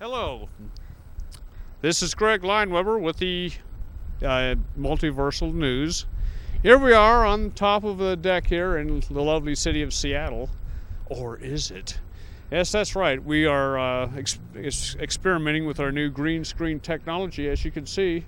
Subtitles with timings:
[0.00, 0.48] Hello.
[1.80, 3.50] This is Greg Lineweber with the
[4.22, 6.06] uh, Multiversal News.
[6.62, 10.50] Here we are on top of the deck here in the lovely city of Seattle.
[11.06, 11.98] Or is it?
[12.52, 13.20] Yes, that's right.
[13.20, 17.48] We are uh, ex- ex- experimenting with our new green screen technology.
[17.48, 18.24] As you can see,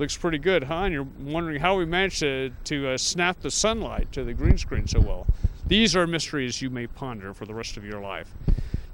[0.00, 0.86] looks pretty good, huh?
[0.86, 4.58] And you're wondering how we managed to, to uh, snap the sunlight to the green
[4.58, 5.28] screen so well.
[5.68, 8.34] These are mysteries you may ponder for the rest of your life.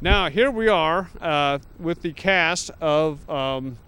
[0.01, 3.79] Now, here we are uh, with the cast of um,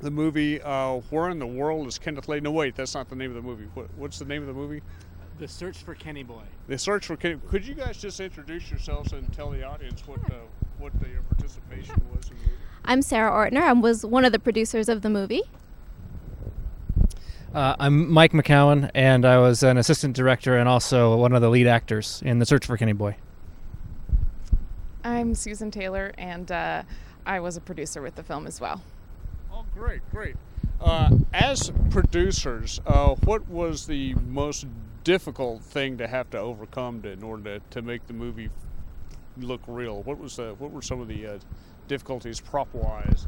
[0.00, 2.38] the movie uh, Where in the World is Kenneth Lay?
[2.38, 3.66] No, wait, that's not the name of the movie.
[3.74, 4.82] What, what's the name of the movie?
[5.40, 6.42] The Search for Kenny Boy.
[6.68, 7.40] The Search for Kenny.
[7.48, 10.34] Could you guys just introduce yourselves and tell the audience what uh,
[10.78, 12.56] what uh, your participation was in the movie?
[12.84, 13.62] I'm Sarah Ortner.
[13.62, 15.42] I was one of the producers of the movie.
[17.52, 21.50] Uh, I'm Mike McCowan, and I was an assistant director and also one of the
[21.50, 23.16] lead actors in The Search for Kenny Boy.
[25.08, 26.82] I'm Susan Taylor, and uh,
[27.24, 28.82] I was a producer with the film as well.
[29.50, 30.36] Oh, great, great.
[30.82, 34.66] Uh, as producers, uh, what was the most
[35.04, 38.50] difficult thing to have to overcome to, in order to, to make the movie
[39.38, 40.02] look real?
[40.02, 41.38] What was the, what were some of the uh,
[41.88, 43.26] difficulties prop wise?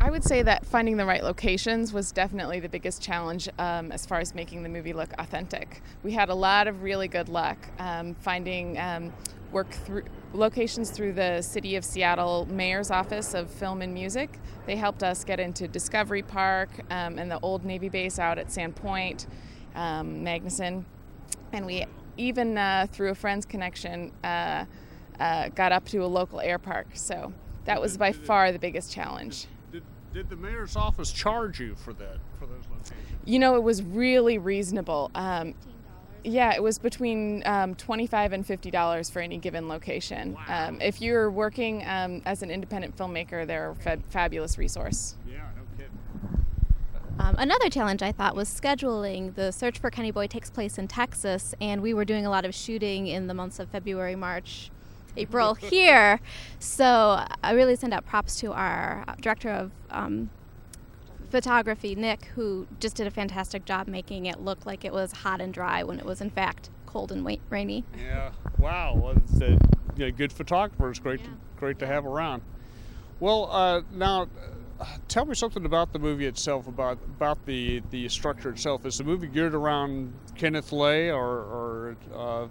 [0.00, 4.04] I would say that finding the right locations was definitely the biggest challenge um, as
[4.04, 5.82] far as making the movie look authentic.
[6.02, 9.12] We had a lot of really good luck um, finding um,
[9.52, 14.38] work through locations through the City of Seattle Mayor's Office of Film and Music.
[14.66, 18.48] They helped us get into Discovery Park um, and the old Navy base out at
[18.48, 19.26] Sandpoint,
[19.74, 20.84] um, Magnuson,
[21.52, 21.84] and we
[22.16, 24.64] even uh, through a friend's connection uh,
[25.18, 26.88] uh, got up to a local air park.
[26.94, 27.32] So
[27.64, 29.46] that was by far the biggest challenge.
[29.72, 29.82] Did,
[30.12, 32.98] did the mayor's office charge you for that, for those locations?
[33.24, 35.10] You know, it was really reasonable.
[35.14, 35.54] Um,
[36.24, 40.34] yeah, it was between um, twenty-five and fifty dollars for any given location.
[40.34, 40.68] Wow.
[40.68, 45.16] Um, if you're working um, as an independent filmmaker, they're a fa- fabulous resource.
[45.28, 46.46] Yeah, no kidding.
[47.18, 49.34] Um, another challenge I thought was scheduling.
[49.34, 52.44] The Search for Kenny Boy takes place in Texas, and we were doing a lot
[52.44, 54.70] of shooting in the months of February, March,
[55.16, 56.20] April here.
[56.58, 60.30] So I really send out props to our director of um,
[61.30, 65.40] photography, Nick, who just did a fantastic job making it look like it was hot
[65.40, 67.84] and dry when it was in fact cold and wa- rainy.
[67.98, 68.30] Yeah.
[68.58, 68.94] Wow.
[68.96, 69.58] Well, it's a
[69.96, 70.90] you know, good photographer.
[70.90, 71.36] It's great, to, Yeah.
[71.58, 72.42] great to have around.
[73.20, 74.28] Well, uh, now,
[75.08, 76.66] tell me something about the movie itself.
[76.68, 78.86] About about the the structure itself.
[78.86, 82.46] Is the movie geared around Kenneth Lay or or uh,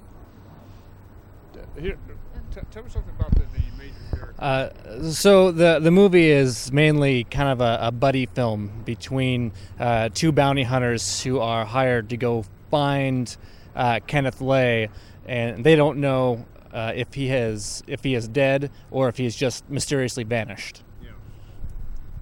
[1.79, 1.97] here?
[2.53, 4.35] T- tell me something about the, the major character.
[4.39, 10.09] Uh, so the the movie is mainly kind of a, a buddy film between uh,
[10.13, 13.35] two bounty hunters who are hired to go find
[13.75, 14.89] uh, Kenneth Lay,
[15.25, 19.23] and they don't know uh, if he has if he is dead or if he
[19.25, 20.83] has just mysteriously vanished.
[21.03, 21.09] yeah.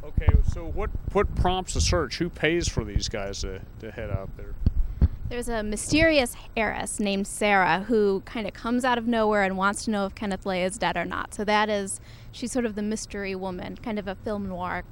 [0.03, 0.33] Okay.
[0.51, 2.17] So what what prompts the search?
[2.17, 4.53] Who pays for these guys to, to head out there?
[5.27, 9.85] There's a mysterious heiress named Sarah who kind of comes out of nowhere and wants
[9.85, 11.33] to know if Kenneth Lay is dead or not.
[11.33, 11.99] So that is,
[12.31, 14.83] she's sort of the mystery woman, kind of a film noir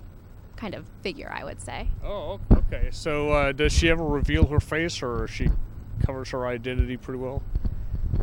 [0.56, 1.90] kind of figure, I would say.
[2.04, 2.90] Oh, okay.
[2.92, 5.50] So uh, does she ever reveal her face, or she
[6.04, 7.44] covers her identity pretty well?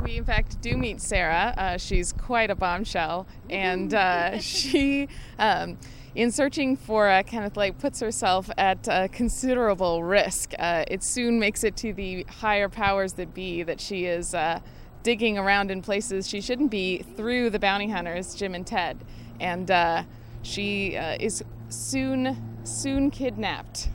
[0.02, 1.54] We, in fact, do meet Sarah.
[1.56, 5.78] Uh, she's quite a bombshell, and uh, she, um,
[6.14, 10.52] in searching for uh, Kenneth Lay, puts herself at uh, considerable risk.
[10.58, 14.60] Uh, it soon makes it to the higher powers that be that she is uh,
[15.02, 18.98] digging around in places she shouldn't be through the bounty hunters, Jim and Ted,
[19.38, 20.02] and uh,
[20.42, 23.88] she uh, is soon, soon kidnapped,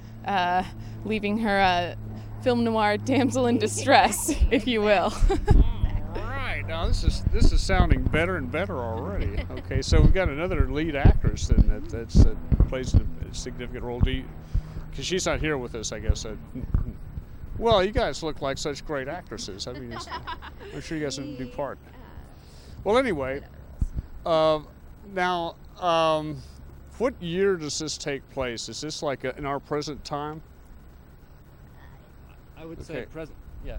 [1.03, 1.95] leaving her
[2.41, 5.13] film noir damsel in distress, if you will.
[6.45, 6.67] All right.
[6.67, 9.43] Now this is this is sounding better and better already.
[9.65, 12.37] Okay, so we've got another lead actress then that that's, that
[12.69, 13.01] plays a
[13.31, 13.99] significant role.
[13.99, 14.23] Do
[14.91, 16.23] because she's not here with us, I guess.
[16.23, 16.35] Uh,
[17.57, 19.65] well, you guys look like such great actresses.
[19.65, 21.79] I mean, it's, I'm sure you guys would do part.
[22.83, 23.41] Well, anyway,
[24.27, 24.59] uh,
[25.11, 26.37] now, um,
[26.99, 28.69] what year does this take place?
[28.69, 30.43] Is this like a, in our present time?
[32.55, 33.35] I would say present.
[33.65, 33.77] Yeah.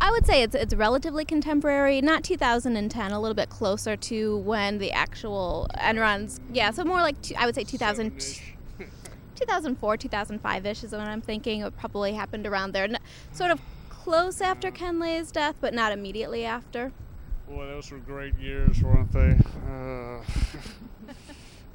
[0.00, 4.78] I would say it's it's relatively contemporary, not 2010, a little bit closer to when
[4.78, 8.54] the actual Enron's, yeah, so more like two, I would say 2000, Seven-ish?
[9.36, 11.60] 2004, 2005-ish is when I'm thinking.
[11.60, 12.88] It probably happened around there,
[13.32, 16.92] sort of close after Ken Lay's death, but not immediately after.
[17.48, 19.38] Boy, those were great years, weren't they?
[19.70, 20.22] Uh,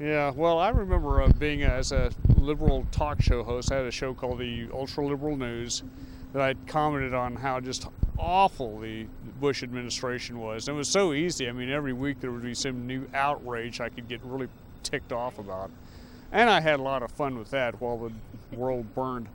[0.00, 3.72] yeah, well, I remember uh, being as a liberal talk show host.
[3.72, 5.82] I had a show called the Ultra Liberal News
[6.32, 7.86] that I commented on how just
[8.18, 9.06] awful the
[9.40, 10.68] Bush administration was.
[10.68, 11.48] And it was so easy.
[11.48, 14.48] I mean, every week there would be some new outrage I could get really
[14.82, 15.70] ticked off about.
[16.30, 19.28] And I had a lot of fun with that while the world burned.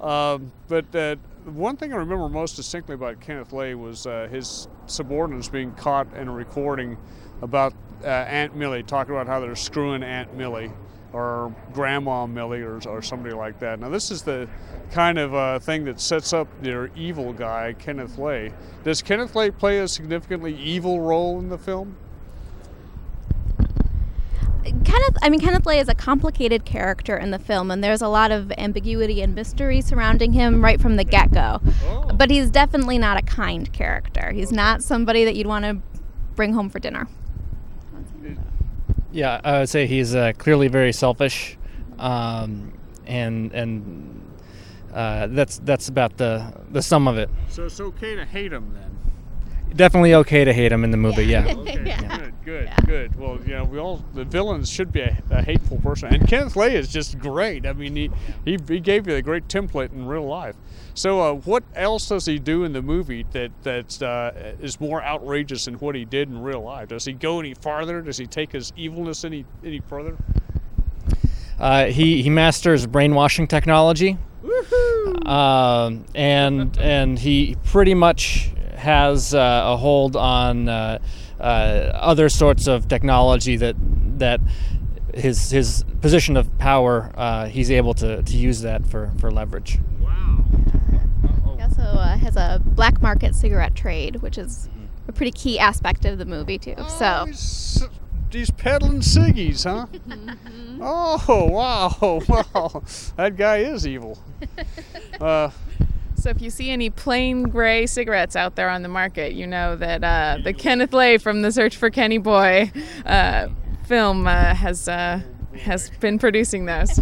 [0.00, 4.66] Um, but uh, one thing I remember most distinctly about Kenneth Lay was uh, his
[4.86, 6.96] subordinates being caught in a recording
[7.42, 10.72] about uh, Aunt Millie, talking about how they're screwing Aunt Millie
[11.12, 13.80] or Grandma Millie or, or somebody like that.
[13.80, 14.48] Now, this is the
[14.92, 18.52] kind of uh, thing that sets up their evil guy, Kenneth Lay.
[18.84, 21.96] Does Kenneth Lay play a significantly evil role in the film?
[24.84, 28.08] Kenneth, I mean, Kenneth Lay is a complicated character in the film, and there's a
[28.08, 31.60] lot of ambiguity and mystery surrounding him right from the get go.
[31.86, 32.10] Oh.
[32.14, 34.32] But he's definitely not a kind character.
[34.32, 35.78] He's not somebody that you'd want to
[36.36, 37.08] bring home for dinner.
[39.12, 41.56] Yeah, I would say he's uh, clearly very selfish,
[41.98, 42.72] um,
[43.06, 44.38] and and
[44.94, 47.28] uh, that's that's about the the sum of it.
[47.48, 48.96] So it's okay to hate him then.
[49.76, 51.24] Definitely okay to hate him in the movie.
[51.26, 51.44] Yeah.
[51.46, 52.16] Okay, Yeah.
[52.18, 52.80] good, good, Yeah.
[52.86, 53.18] good.
[53.18, 56.56] Well, you know, we all the villains should be a, a hateful person, and Kenneth
[56.56, 57.64] Lay is just great.
[57.66, 58.10] I mean, he,
[58.44, 60.56] he he gave you a great template in real life.
[60.94, 65.02] So, uh, what else does he do in the movie that that's uh, is more
[65.02, 66.88] outrageous than what he did in real life?
[66.88, 68.02] Does he go any farther?
[68.02, 70.16] Does he take his evilness any any further?
[71.58, 74.16] Uh, he he masters brainwashing technology,
[75.26, 80.98] um, and and he pretty much has uh, a hold on uh,
[81.38, 83.76] uh, other sorts of technology that
[84.18, 84.40] that
[85.14, 89.78] his his position of power uh, he's able to, to use that for, for leverage.
[91.94, 92.02] Wow.
[92.02, 94.68] He also uh, has a black market cigarette trade, which is
[95.08, 96.76] a pretty key aspect of the movie too.
[96.98, 97.82] So he's,
[98.30, 99.86] he's peddling ciggies, huh?
[100.80, 102.82] Oh wow, wow,
[103.16, 104.18] that guy is evil.
[105.20, 105.50] Uh,
[106.14, 109.76] So if you see any plain gray cigarettes out there on the market, you know
[109.76, 112.70] that uh, the Kenneth Lay from the Search for Kenny Boy
[113.06, 113.48] uh,
[113.84, 115.20] film uh, has uh,
[115.62, 117.00] has been producing those.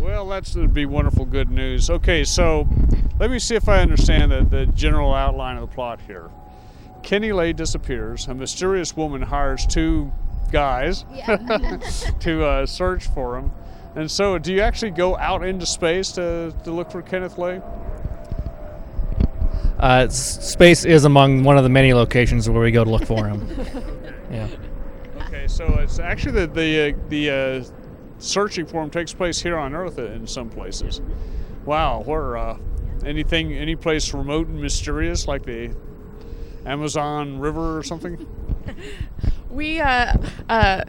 [0.00, 1.88] Well, that's would be wonderful good news.
[1.90, 2.68] Okay, so
[3.18, 6.30] let me see if I understand the, the general outline of the plot here.
[7.02, 8.26] Kenny Lay disappears.
[8.26, 10.12] A mysterious woman hires two
[10.50, 11.04] guys
[12.20, 13.52] to uh, search for him.
[13.94, 17.62] And so, do you actually go out into space to, to look for Kenneth Lay?
[19.78, 23.26] Uh, space is among one of the many locations where we go to look for
[23.26, 23.46] him.
[24.30, 24.48] yeah.
[25.26, 27.64] Okay, so it's actually the the uh, the uh,
[28.18, 31.02] searching for him takes place here on Earth in some places.
[31.66, 32.58] Wow, where uh,
[33.04, 35.74] anything, any place remote and mysterious like the
[36.64, 38.26] Amazon River or something?
[39.48, 40.12] We uh,
[40.50, 40.84] uh,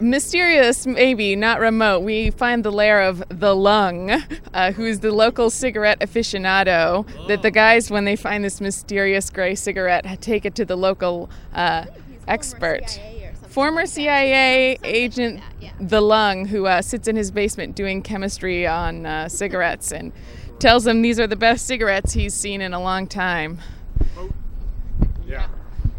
[0.00, 2.00] mysterious, maybe not remote.
[2.00, 4.10] We find the lair of the Lung,
[4.52, 7.06] uh, who is the local cigarette aficionado.
[7.26, 11.30] That the guys, when they find this mysterious gray cigarette, take it to the local
[11.52, 11.86] uh,
[12.28, 13.00] expert.
[13.48, 15.40] Former CIA agent,
[15.80, 20.12] the Lung, who uh, sits in his basement doing chemistry on uh, cigarettes and
[20.58, 23.60] tells him these are the best cigarettes he's seen in a long time.
[24.16, 24.30] Oh.
[25.26, 25.48] Yeah.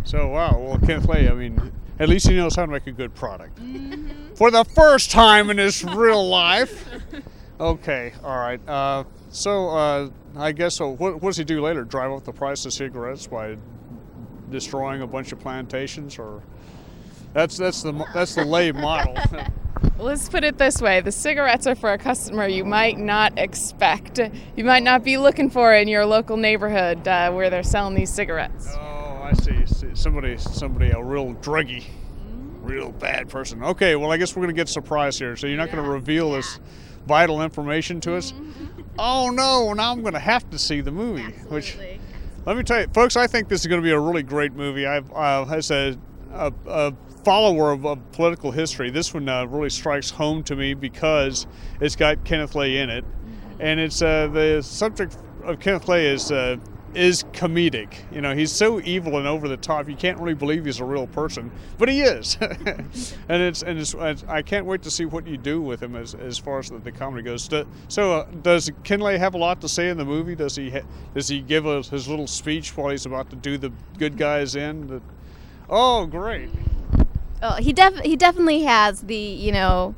[0.04, 2.92] So wow, well Kenneth Lay, I mean, at least he knows how to make a
[2.92, 3.60] good product.
[4.36, 6.88] For the first time in his real life.
[7.60, 8.60] Okay, all right.
[8.68, 10.90] Uh, so uh, I guess so.
[10.90, 11.84] What, what does he do later?
[11.86, 13.58] Drive up the price of cigarettes by
[14.52, 16.44] destroying a bunch of plantations, or
[17.34, 19.16] that's that's the that's the Lay model.
[19.98, 24.20] Let's put it this way the cigarettes are for a customer you might not expect.
[24.56, 28.12] You might not be looking for in your local neighborhood uh, where they're selling these
[28.12, 28.68] cigarettes.
[28.74, 29.64] Oh, I see.
[29.96, 31.86] Somebody, somebody, a real druggy,
[32.62, 33.64] real bad person.
[33.64, 35.36] Okay, well, I guess we're gonna get surprised here.
[35.36, 36.60] So you're not gonna reveal this
[37.08, 38.34] vital information to us.
[39.00, 39.74] Oh no!
[39.74, 41.32] Now I'm gonna have to see the movie.
[41.48, 41.78] Which,
[42.46, 44.86] let me tell you, folks, I think this is gonna be a really great movie.
[44.86, 45.98] I've, uh, as a,
[46.36, 50.74] a, a follower of, of political history, this one uh, really strikes home to me
[50.74, 51.48] because
[51.82, 53.06] it's got Kenneth Lay in it,
[53.60, 56.58] and it's uh, the subject of Kenneth Lay is uh,
[56.94, 57.94] is comedic.
[58.10, 59.90] You know, he's so evil and over the top.
[59.90, 62.38] You can't really believe he's a real person, but he is.
[62.42, 65.96] and it's and it's, it's- I can't wait to see what you do with him
[65.96, 67.48] as, as far as the, the comedy goes.
[67.50, 70.36] Do- So, uh, does Ken Lay have a lot to say in the movie?
[70.36, 73.58] Does he ha- does he give us his little speech while he's about to do
[73.58, 74.88] the good guys in?
[74.88, 75.02] The-
[75.70, 76.50] oh, great.
[77.42, 79.94] Oh, he def- he definitely has the you know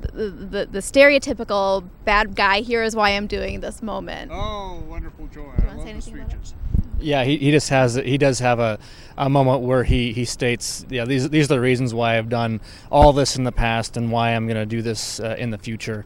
[0.00, 2.60] the, the the stereotypical bad guy.
[2.60, 4.30] Here is why I'm doing this moment.
[4.32, 5.50] Oh, wonderful joy.
[5.58, 6.54] I wanna love say the anything speeches.
[7.00, 8.78] Yeah, he, he just has he does have a,
[9.18, 12.60] a moment where he, he states, yeah, these these are the reasons why I've done
[12.90, 15.58] all this in the past and why I'm going to do this uh, in the
[15.58, 16.04] future.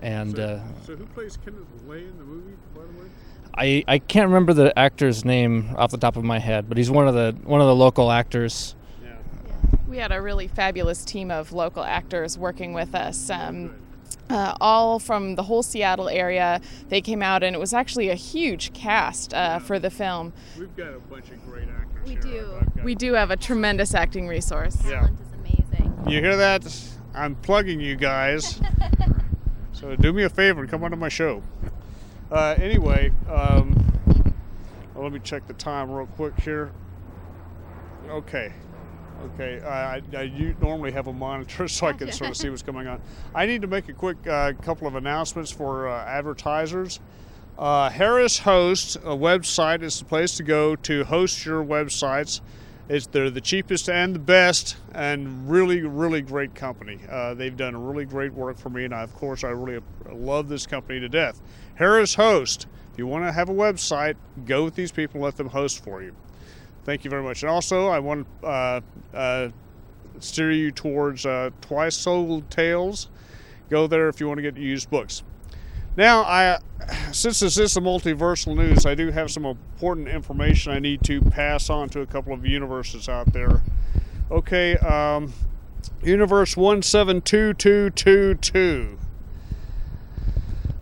[0.00, 3.10] And uh, So, who plays Kenneth Lay in the movie, by the way?
[3.54, 6.90] I, I can't remember the actor's name off the top of my head, but he's
[6.90, 8.74] one of the one of the local actors.
[9.02, 9.14] Yeah.
[9.88, 13.30] We had a really fabulous team of local actors working with us.
[13.30, 13.74] Um,
[14.28, 16.60] uh, all from the whole Seattle area.
[16.88, 20.32] They came out, and it was actually a huge cast uh, for the film.
[20.58, 22.20] We've got a bunch of great actors We here.
[22.42, 22.54] do.
[22.76, 24.76] I've We do have a tremendous acting resource.
[24.84, 25.00] Yeah.
[25.00, 25.94] Talent is amazing.
[26.08, 26.66] You hear that?
[27.14, 28.60] I'm plugging you guys.
[29.86, 31.40] so do me a favor and come onto my show.
[32.28, 33.72] Uh, anyway, um,
[34.94, 36.72] well, let me check the time real quick here.
[38.08, 38.52] Okay.
[39.34, 39.60] Okay.
[39.62, 42.62] I, I, I u- normally have a monitor so I can sort of see what's
[42.62, 43.00] going on.
[43.32, 46.98] I need to make a quick uh, couple of announcements for uh, advertisers.
[47.56, 52.40] Uh, Harris Host, a website, is the place to go to host your websites.
[52.88, 57.00] It's they're the cheapest and the best, and really, really great company.
[57.10, 60.48] Uh, they've done really great work for me, and I, of course, I really love
[60.48, 61.40] this company to death.
[61.74, 62.66] Harris Host.
[62.92, 64.14] If you want to have a website,
[64.46, 66.14] go with these people, and let them host for you.
[66.84, 67.42] Thank you very much.
[67.42, 68.80] And also, I want to uh,
[69.12, 69.48] uh,
[70.20, 73.08] steer you towards uh, Twice Sold Tales.
[73.68, 75.24] Go there if you want to get used books.
[75.96, 76.58] Now, I
[77.10, 81.20] since this is the multiversal news, I do have some important information I need to
[81.20, 83.62] pass on to a couple of universes out there.
[84.30, 85.32] Okay, um,
[86.02, 88.98] Universe one seven two two two two.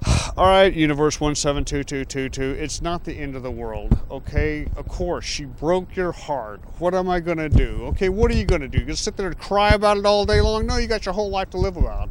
[0.37, 4.67] All right, Universe 172222, it's not the end of the world, okay?
[4.77, 6.61] Of course, she broke your heart.
[6.79, 7.85] What am I gonna do?
[7.87, 8.79] Okay, what are you gonna do?
[8.79, 10.67] You gonna sit there and cry about it all day long?
[10.67, 12.11] No, you got your whole life to live about.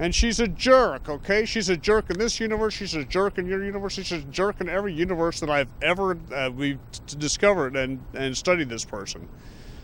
[0.00, 1.44] And she's a jerk, okay?
[1.44, 4.62] She's a jerk in this universe, she's a jerk in your universe, she's a jerk
[4.62, 9.28] in every universe that I've ever uh, we've t- discovered and, and studied this person.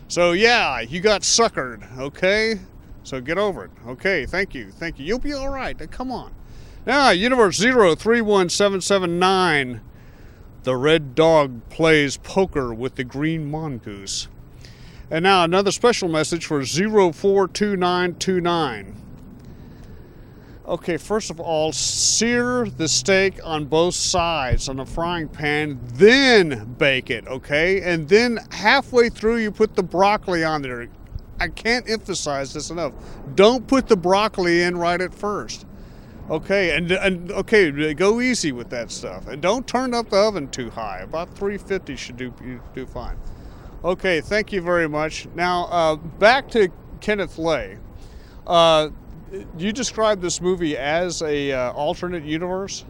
[0.07, 2.55] So, yeah, you got suckered, okay?
[3.03, 3.71] So get over it.
[3.87, 5.05] Okay, thank you, thank you.
[5.05, 5.79] You'll be all right.
[5.91, 6.33] Come on.
[6.87, 9.81] Now, Universe 031779.
[10.63, 14.29] The red dog plays poker with the green mongoose.
[15.11, 19.06] And now another special message for 042929.
[20.67, 26.75] Okay, first of all, sear the steak on both sides on a frying pan, then
[26.77, 27.79] bake it, okay?
[27.81, 30.89] And then halfway through, you put the broccoli on there.
[31.39, 32.91] I can't emphasize this enough.
[33.35, 35.65] Don't put the broccoli in right at first.
[36.29, 40.49] Okay, and, and okay, go easy with that stuff, and don't turn up the oven
[40.49, 40.99] too high.
[40.99, 42.33] About 350 should do
[42.75, 43.17] do fine.
[43.85, 45.29] Okay, thank you very much.
[45.33, 46.67] Now uh, back to
[46.99, 47.77] Kenneth Lay.
[48.45, 48.89] Uh,
[49.57, 52.85] you described this movie as a uh, alternate universe.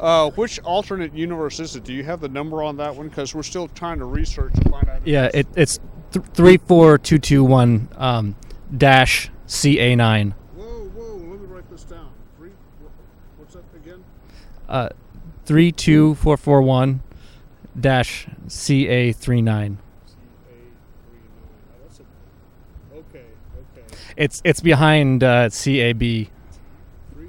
[0.00, 1.84] Uh, which alternate universe is it?
[1.84, 3.08] Do you have the number on that one?
[3.08, 5.06] Because we're still trying to research and find out.
[5.06, 5.78] Yeah, it's- it, it's
[6.12, 8.34] th- three four two two one um,
[8.76, 10.34] dash CA nine.
[10.56, 11.14] Whoa, whoa!
[11.14, 12.10] Let me write this down.
[12.36, 12.50] Three.
[13.36, 14.02] What's that again?
[14.68, 14.88] Uh,
[15.44, 17.02] three two four four one
[17.78, 19.78] dash CA three nine.
[22.92, 23.24] Oh, Okay,
[23.78, 23.96] okay.
[24.16, 26.00] It's it's behind uh, CAB.
[26.00, 26.28] Three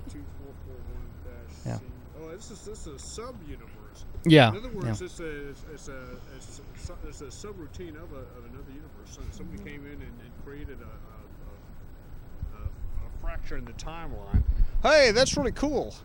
[0.10, 1.78] two four four one dash Yeah.
[2.22, 4.06] Oh, this is this is a sub universe.
[4.26, 4.50] Yeah.
[4.50, 4.80] In other yeah.
[4.80, 6.02] words, it's a it's a
[6.36, 6.60] it's
[6.90, 9.08] a, it's a subroutine of, a, of another universe.
[9.12, 13.74] So somebody came in and, and created a, a, a, a, a fracture in the
[13.74, 14.44] timeline.
[14.82, 15.96] Hey, that's really cool.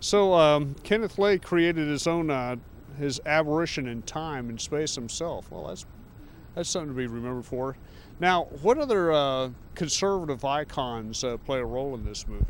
[0.00, 2.56] So um, Kenneth Lay created his own uh,
[2.98, 5.50] his aberration in time and space himself.
[5.50, 5.86] Well, that's
[6.54, 7.76] that's something to be remembered for.
[8.18, 12.44] Now, what other uh, conservative icons uh, play a role in this movie?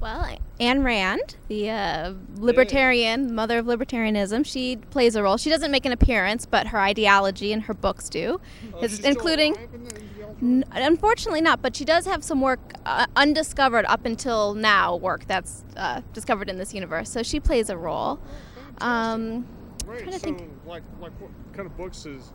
[0.00, 5.36] Well, Ayn Rand, the uh, libertarian, mother of libertarianism, she plays a role.
[5.36, 8.40] She doesn't make an appearance, but her ideology and her books do,
[8.80, 9.54] she's including.
[9.56, 11.60] alive in the- in the alternate N- unfortunately, not.
[11.60, 14.96] But she does have some work uh, undiscovered up until now.
[14.96, 17.10] Work that's uh, discovered in this universe.
[17.10, 18.18] So she plays a role.
[18.80, 19.46] Um,
[19.86, 19.98] Right.
[19.98, 20.50] trying to So, think.
[20.66, 22.32] like, like what kind of books is?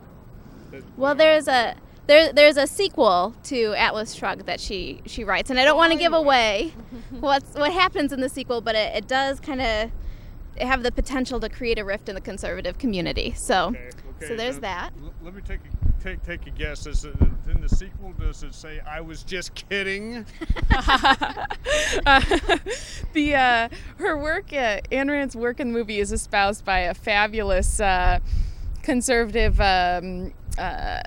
[0.70, 1.74] That, well, there's a
[2.06, 5.92] there, there's a sequel to Atlas Shrugged that she she writes, and I don't want
[5.92, 6.72] to give away
[7.10, 9.90] what's what happens in the sequel, but it, it does kind of
[10.60, 13.34] have the potential to create a rift in the conservative community.
[13.36, 13.68] So.
[13.68, 14.28] Okay, okay.
[14.28, 14.92] So there's now, that.
[15.02, 16.86] l- let me take a, take take a guess.
[16.86, 17.14] Is it,
[17.50, 18.12] in the sequel?
[18.18, 20.24] Does it say "I was just kidding"?
[20.70, 21.16] Uh,
[23.12, 26.94] the uh, her work, uh, Ayn Rand's work in the movie is espoused by a
[26.94, 28.20] fabulous uh,
[28.82, 29.60] conservative.
[29.60, 31.02] Um, uh,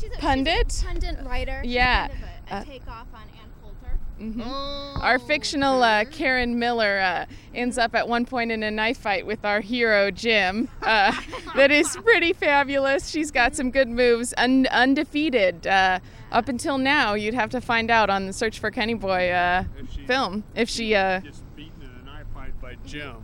[0.00, 0.70] She's a, Pundit?
[0.72, 1.60] She's a pundit writer.
[1.62, 2.08] She's Yeah.
[2.08, 3.98] Kind of a, a Uh, takeoff on Ann Coulter.
[4.20, 4.42] mhm.
[4.44, 6.04] Oh, Our fictional uh.
[6.06, 10.10] Karen Miller uh, ends up at one point in a knife fight with our hero
[10.10, 10.68] Jim.
[10.82, 11.12] Uh,
[11.56, 13.08] that is pretty fabulous.
[13.08, 15.98] She's got some good moves, un- undefeated uh,
[16.30, 17.14] up until now.
[17.14, 20.44] You'd have to find out on the Search for Kenny Boy uh, If she film
[20.54, 20.94] if she.
[20.94, 23.16] Uh, gets beaten in a knife fight by Jim.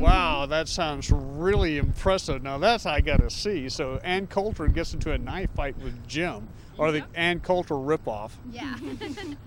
[0.00, 2.42] Wow, that sounds really impressive.
[2.42, 3.68] Now that's I gotta see.
[3.68, 8.32] So Ann Coulter gets into a knife fight with Jim, or the Ann Coulter ripoff.
[8.50, 8.76] Yeah.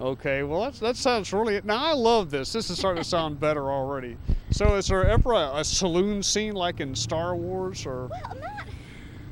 [0.02, 1.62] Okay, well that's, that sounds really.
[1.64, 2.52] Now I love this.
[2.52, 4.18] This is starting to sound better already.
[4.52, 8.68] So is there ever a, a saloon scene like in Star Wars, or Well, not.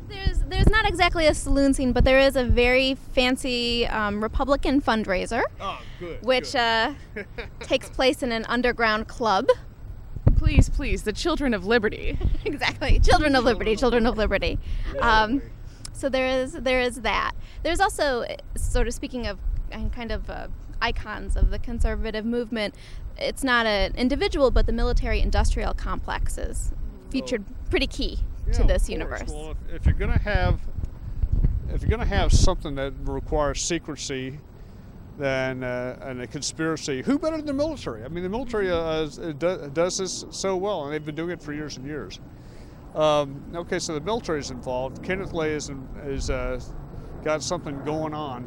[0.08, 4.82] There's there's not exactly a saloon scene, but there is a very fancy um, Republican
[4.82, 6.24] fundraiser, oh, good.
[6.24, 6.94] which uh,
[7.62, 9.48] takes place in an underground club.
[10.42, 12.18] Please, please, the Children of Liberty.
[12.46, 14.58] exactly, Children of Liberty, Children of Liberty.
[15.00, 15.40] Um,
[15.94, 17.34] so there is there is that.
[17.62, 19.38] There's also sort of speaking of
[19.92, 20.48] kind of uh,
[20.82, 22.74] icons of the conservative movement.
[23.20, 26.72] It's not an individual, but the military-industrial complex is
[27.12, 29.30] featured pretty key Yeah, to this universe.
[29.30, 30.60] Well, if, if you're gonna have,
[31.70, 34.40] if you're gonna have something that requires secrecy,
[35.18, 38.04] then uh, and a conspiracy, who better than the military?
[38.04, 41.32] I mean, the military uh, is- do, does this so well, and they've been doing
[41.32, 42.20] it for years and years.
[42.96, 45.04] Um, okay, so the military is involved.
[45.04, 45.72] Kenneth Lay is
[46.06, 46.60] is uh,
[47.24, 48.44] got something going on.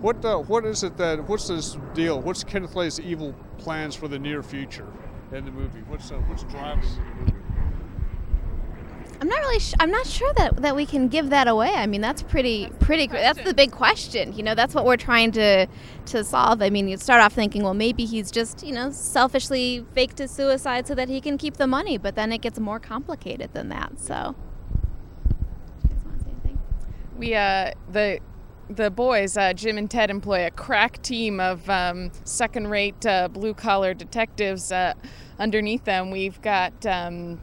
[0.00, 2.20] What uh, what is it that what's this deal?
[2.20, 4.86] What's Kenneth Lay's evil plans for the near future
[5.32, 5.80] in the movie?
[5.88, 7.43] What's uh, what's driving the movie?
[9.24, 9.58] I'm not really.
[9.58, 11.70] Sh- I'm not sure that that we can give that away.
[11.70, 13.06] I mean, that's pretty pretty.
[13.06, 14.34] gr- That's the big question.
[14.34, 15.66] You know, that's what we're trying to
[16.06, 16.60] to solve.
[16.60, 20.30] I mean, you start off thinking, well, maybe he's just you know selfishly faked his
[20.30, 23.70] suicide so that he can keep the money, but then it gets more complicated than
[23.70, 23.98] that.
[23.98, 24.34] So.
[25.88, 26.58] You guys wanna say anything?
[27.16, 28.18] We uh the
[28.68, 33.92] the boys, uh, Jim and Ted, employ a crack team of um, second-rate uh, blue-collar
[33.92, 34.72] detectives.
[34.72, 34.94] Uh,
[35.38, 37.40] underneath them, we've got um,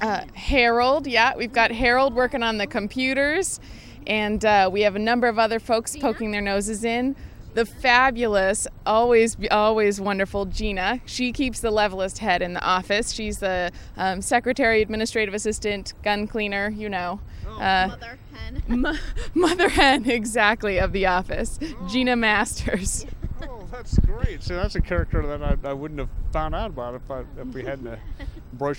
[0.00, 1.06] uh, Harold.
[1.06, 3.60] Yeah, we've got Harold working on the computers,
[4.06, 7.16] and uh, we have a number of other folks poking their noses in.
[7.52, 11.00] The fabulous, always, always wonderful Gina.
[11.04, 13.10] She keeps the levelest head in the office.
[13.10, 16.68] She's the um, secretary, administrative assistant, gun cleaner.
[16.70, 17.20] You know.
[17.46, 18.62] Uh, Mother hen.
[18.80, 18.96] Mo-
[19.34, 21.58] Mother hen, exactly, of the office.
[21.90, 23.04] Gina Masters.
[23.42, 24.42] Oh, that's great.
[24.44, 27.48] So that's a character that I, I wouldn't have found out about if I if
[27.52, 27.98] we hadn't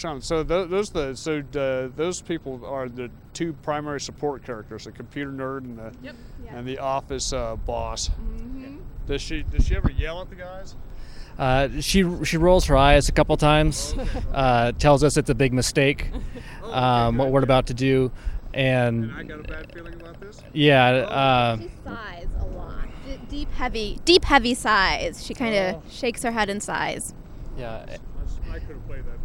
[0.05, 0.21] on.
[0.21, 4.91] So tho- those the so uh, those people are the two primary support characters: the
[4.91, 6.15] computer nerd and the Yep.
[6.49, 8.09] and the office uh, boss.
[9.07, 10.75] Does she does she ever yell at the guys?
[11.39, 13.95] Uh, she she rolls her eyes a couple times,
[14.33, 16.11] uh, tells us it's a big mistake,
[16.65, 18.11] um, what we're about to do,
[18.53, 20.43] and And I got a bad feeling about this.
[20.53, 22.85] yeah, uh, She sighs a lot.
[23.07, 25.25] D- deep, heavy, deep, heavy sighs.
[25.25, 25.83] She kind of Oh.
[25.89, 27.13] shakes her head and sighs.
[27.57, 27.85] yeah.
[28.51, 29.20] I could have played that role.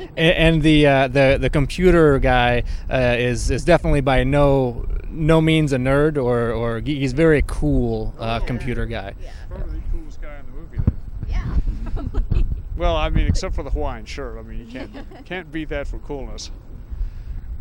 [0.00, 5.40] And, and the uh, the the computer guy uh, is is definitely by no no
[5.40, 9.14] means a nerd or or he's very cool uh, computer guy.
[9.48, 10.78] Probably the coolest guy in the movie.
[10.78, 12.22] Then.
[12.34, 12.42] Yeah.
[12.76, 14.36] Well, I mean, except for the Hawaiian shirt.
[14.36, 14.90] I mean, you can't
[15.24, 16.50] can't beat that for coolness.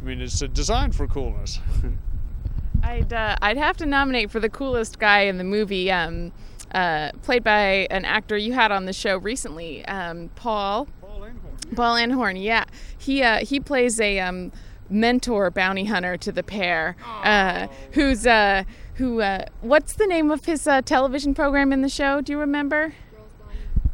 [0.01, 1.59] I mean, it's uh, designed for coolness.
[2.83, 6.31] I'd uh, I'd have to nominate for the coolest guy in the movie, um,
[6.73, 11.75] uh, played by an actor you had on the show recently, um, Paul Paul Einhorn.
[11.75, 12.43] Paul Anhorn.
[12.43, 12.65] Yeah,
[12.97, 14.51] he uh, he plays a um,
[14.89, 18.63] mentor bounty hunter to the pair, uh, who's uh,
[18.95, 19.21] who.
[19.21, 22.21] Uh, what's the name of his uh, television program in the show?
[22.21, 22.93] Do you remember?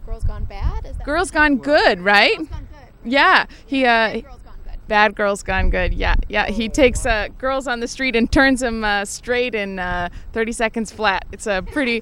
[0.05, 0.85] Girls Gone Bad?
[0.85, 2.37] Is that Girls Gone Good, right?
[2.37, 3.11] Girls Gone Good.
[3.11, 4.87] Yeah, he uh, Girls Gone Good.
[4.87, 5.93] Bad Girls Gone Good.
[5.93, 6.47] Yeah, yeah.
[6.47, 10.51] He takes uh, girls on the street and turns them uh, straight in uh, 30
[10.53, 11.25] seconds flat.
[11.33, 12.01] It's a pretty,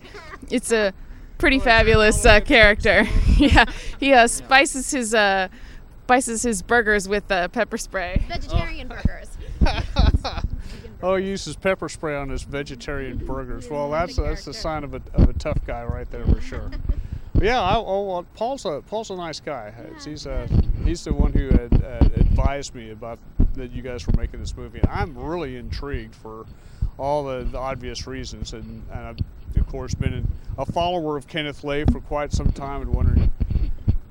[0.49, 0.93] it's a
[1.37, 3.07] pretty fabulous uh, character.
[3.37, 3.65] yeah,
[3.99, 5.47] he uh, spices his uh,
[6.03, 8.23] spices his burgers with uh, pepper spray.
[8.27, 9.37] Vegetarian burgers.
[11.03, 13.69] Oh, he uses pepper spray on his vegetarian burgers.
[13.69, 16.71] Well, that's that's a sign of a, of a tough guy right there for sure.
[17.39, 19.71] Yeah, I, oh, well, Paul's a Paul's a nice guy.
[20.03, 20.47] He's uh,
[20.83, 23.19] he's the one who had, uh, advised me about
[23.53, 24.79] that you guys were making this movie.
[24.79, 26.47] And I'm really intrigued for
[26.97, 29.17] all the, the obvious reasons, and, and I've
[29.59, 33.31] of course been a follower of Kenneth Lay for quite some time, and wondering,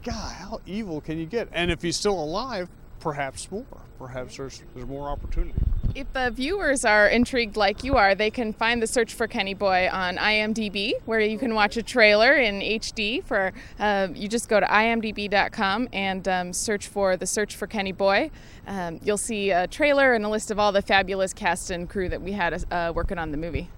[0.05, 1.49] God, how evil can you get?
[1.53, 2.69] And if he's still alive,
[3.01, 3.65] perhaps more.
[3.99, 5.59] Perhaps there's there's more opportunity.
[5.95, 9.55] If the viewers are intrigued like you are, they can find the Search for Kenny
[9.55, 13.25] Boy on IMDb, where you can watch a trailer in HD.
[13.25, 17.93] For uh, you just go to imdb.com and um, search for the Search for Kenny
[17.93, 18.31] Boy.
[18.67, 22.11] Um, you'll see a trailer and a list of all the fabulous cast and crew
[22.11, 23.71] that we had uh, working on the movie.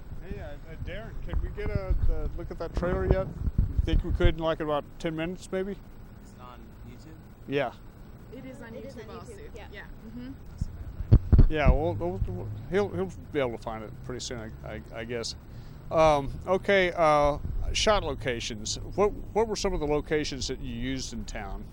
[0.89, 1.95] Hey, Darren, can we get a
[2.39, 3.27] look at that trailer yet?
[3.59, 5.73] You Think we could in like about 10 minutes, maybe?
[5.73, 7.13] It's on YouTube.
[7.47, 7.73] Yeah.
[8.33, 9.65] It is on is on YouTube, yeah.
[9.71, 9.83] yeah.
[11.51, 14.81] Yeah, well, we'll, we'll- he'll, he'll be able to find it pretty soon, I, I,
[15.01, 15.35] I guess.
[15.91, 17.37] Um, okay, uh,
[17.73, 18.77] shot locations.
[18.95, 21.65] What, what were some of the locations that you used in town?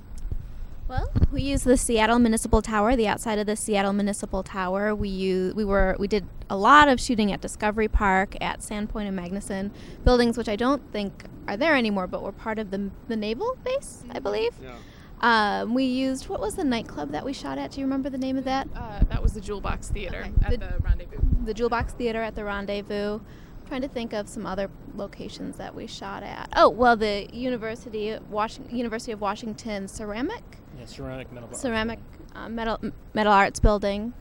[0.88, 4.94] Well, we used the Seattle Municipal Tower, the outside of the Seattle Municipal Tower.
[4.94, 9.08] We use, we were we did a lot of shooting at Discovery Park, at Sandpoint
[9.08, 9.72] and Magnuson,
[10.04, 13.58] buildings which I don't think are there anymore, but were part of the the naval
[13.64, 14.54] base, I believe.
[14.62, 14.76] Yeah.
[15.22, 17.72] Um, we used what was the nightclub that we shot at?
[17.72, 18.68] Do you remember the name of that?
[18.76, 20.32] Uh, that was the Jewel Box Theater Okay.
[20.44, 21.18] at The- the Rendezvous.
[21.46, 23.22] The Jewel Box Theater at the Rendezvous.
[23.68, 26.48] trying to think of some other locations that we shot at.
[26.56, 31.54] Oh, well, the University of Washington, University of Washington ceramic Yeah, ceramic metal.
[31.54, 32.00] ceramic
[32.36, 32.80] uh, metal
[33.14, 34.14] metal arts building.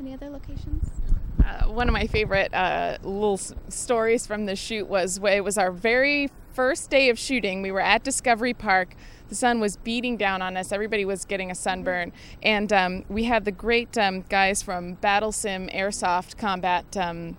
[0.00, 0.88] Any other locations?
[1.44, 5.44] Uh, one of my favorite uh, little s- stories from the shoot was wh- it
[5.44, 7.62] was our very first day of shooting.
[7.62, 8.94] We were at Discovery Park.
[9.28, 10.72] The sun was beating down on us.
[10.72, 15.32] Everybody was getting a sunburn, and um, we had the great um, guys from Battle
[15.32, 17.36] Sim Airsoft Combat um,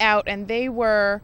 [0.00, 1.22] out, and they were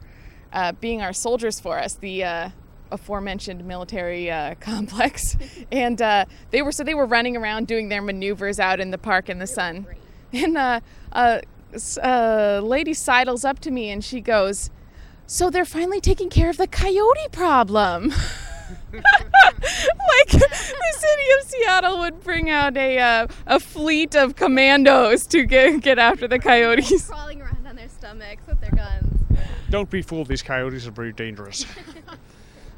[0.53, 1.95] uh, being our soldiers for us.
[1.95, 2.49] The uh,
[2.93, 5.35] aforementioned military uh, complex,
[5.71, 8.97] and uh, they were so they were running around doing their maneuvers out in the
[8.97, 9.85] park in the sun.
[10.35, 10.79] And uh,
[11.11, 11.41] uh,
[11.75, 14.71] s- a lady sidles up to me and she goes,
[15.27, 18.09] "So they're finally taking care of the coyote problem."
[18.93, 25.45] like the city of Seattle would bring out a uh, a fleet of commandos to
[25.45, 27.07] get get after the coyotes.
[27.07, 29.19] Crawling around on their stomachs with their guns.
[29.69, 30.27] Don't be fooled.
[30.27, 31.65] These coyotes are very dangerous.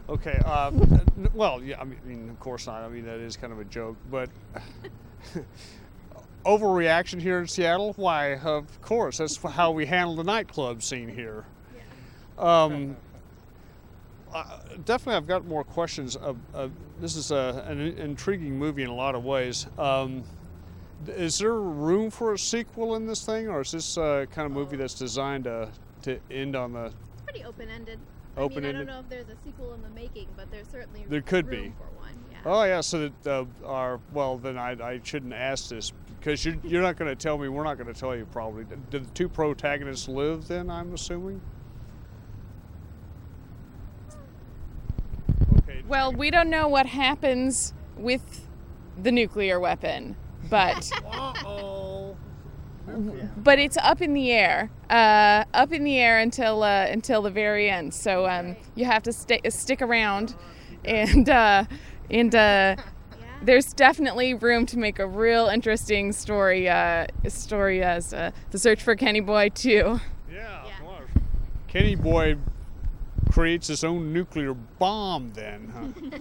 [0.09, 0.37] Okay.
[0.39, 0.81] Um,
[1.17, 1.79] n- well, yeah.
[1.79, 2.81] I mean, of course not.
[2.83, 4.29] I mean, that is kind of a joke, but
[6.45, 7.93] overreaction here in Seattle.
[7.95, 8.35] Why?
[8.35, 11.45] Of course, that's how we handle the nightclub scene here.
[12.37, 12.97] Um,
[14.33, 16.17] uh, definitely, I've got more questions.
[16.17, 16.67] Uh, uh,
[16.99, 19.67] this is a, an intriguing movie in a lot of ways.
[19.77, 20.23] Um,
[21.07, 24.51] is there room for a sequel in this thing, or is this uh, kind of
[24.51, 25.69] movie that's designed to
[26.01, 27.43] to end on the It's Pretty
[28.37, 28.75] open-ended.
[28.75, 31.05] I mean, I don't know if there's a sequel in the making, but there's certainly
[31.07, 31.69] There could room be.
[31.77, 32.13] for one.
[32.31, 32.37] Yeah.
[32.45, 36.55] Oh yeah, so that uh, our well then I, I shouldn't ask this because you're,
[36.63, 37.47] you're not going to tell me.
[37.49, 38.65] We're not going to tell you probably.
[38.89, 40.69] Did the two protagonists live then?
[40.69, 41.41] I'm assuming.
[45.59, 45.83] Okay.
[45.87, 48.47] Well, we don't know what happens with
[49.01, 50.15] the nuclear weapon,
[50.49, 51.74] but Uh-oh.
[53.37, 57.29] But it's up in the air, uh, up in the air until uh, until the
[57.29, 57.93] very end.
[57.93, 60.35] So um, you have to stay, stick around,
[60.83, 61.65] and uh,
[62.09, 62.75] and uh,
[63.41, 68.81] there's definitely room to make a real interesting story uh, story as uh, the search
[68.81, 69.99] for Kenny Boy too.
[70.31, 70.65] Yeah.
[70.83, 71.01] Well,
[71.67, 72.37] Kenny Boy
[73.31, 76.19] creates his own nuclear bomb then, huh?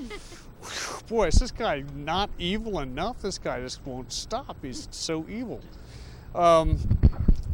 [1.08, 3.20] Boy, is this guy not evil enough?
[3.20, 4.56] This guy just won't stop.
[4.62, 5.60] He's so evil.
[6.34, 6.78] Um,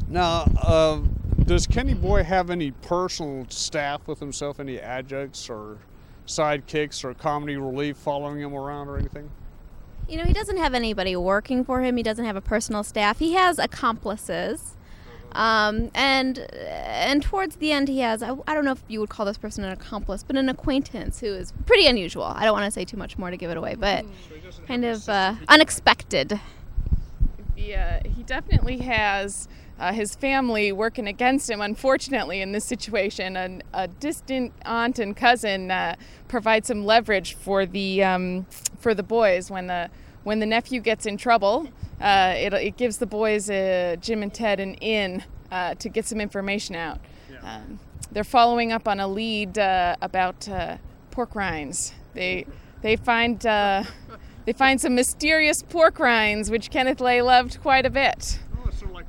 [0.09, 1.01] now, uh,
[1.45, 4.61] does Kenny Boy have any personal staff with himself?
[4.61, 5.79] Any adjuncts or
[6.27, 9.31] sidekicks or comedy relief following him around or anything?
[10.09, 11.97] You know, he doesn't have anybody working for him.
[11.97, 13.19] He doesn't have a personal staff.
[13.19, 14.77] He has accomplices.
[15.33, 19.11] Um, and and towards the end, he has I, I don't know if you would
[19.11, 22.25] call this person an accomplice, but an acquaintance who is pretty unusual.
[22.25, 24.05] I don't want to say too much more to give it away, but
[24.67, 26.41] kind of uh, unexpected.
[27.61, 29.47] He, uh, he definitely has
[29.79, 33.37] uh, his family working against him, unfortunately, in this situation.
[33.37, 35.97] An, a distant aunt and cousin uh,
[36.27, 38.47] provide some leverage for the, um,
[38.79, 39.91] for the boys when the,
[40.25, 41.69] when the nephew gets in trouble.
[42.01, 46.07] Uh, it, it gives the boys, uh, Jim and Ted, an in uh, to get
[46.07, 46.99] some information out.
[47.43, 47.79] Um,
[48.11, 50.79] they're following up on a lead uh, about uh,
[51.11, 51.93] pork rinds.
[52.15, 52.47] They,
[52.81, 53.85] they find uh,
[54.51, 58.41] they find some mysterious pork rinds, which Kenneth Lay loved quite a bit.
[58.57, 59.07] Oh, it's sort of like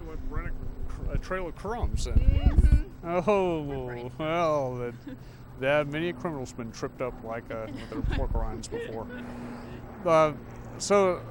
[1.10, 2.06] a, a trail of crumbs.
[2.06, 2.86] Then.
[3.04, 4.94] Oh well, that,
[5.60, 9.08] that many criminals criminal's been tripped up like uh, with their pork rinds before.
[10.06, 10.34] Uh,
[10.78, 11.24] so,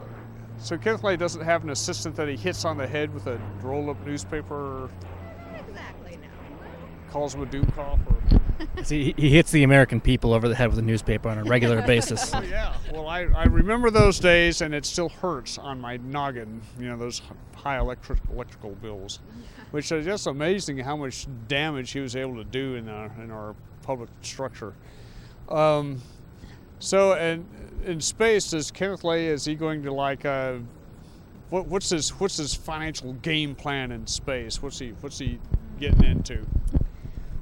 [0.59, 3.41] so Kenneth Lay doesn't have an assistant that he hits on the head with a
[3.63, 4.91] rolled-up newspaper, or
[5.57, 6.17] Exactly.
[6.17, 6.29] No.
[7.13, 8.40] calls him a doom cough, or
[8.83, 11.83] See, he hits the American people over the head with a newspaper on a regular
[11.83, 12.31] basis.
[12.35, 12.75] oh yeah.
[12.93, 16.61] Well, I, I remember those days, and it still hurts on my noggin.
[16.79, 17.23] You know those
[17.55, 19.21] high electric electrical bills,
[19.71, 23.31] which is just amazing how much damage he was able to do in our in
[23.31, 24.75] our public structure.
[25.49, 26.01] Um,
[26.79, 27.47] so, and
[27.85, 30.59] in space, is Kenneth Lay is he going to like uh,
[31.51, 34.63] what, what's his what's his financial game plan in space?
[34.63, 35.39] What's he what's he
[35.79, 36.47] getting into?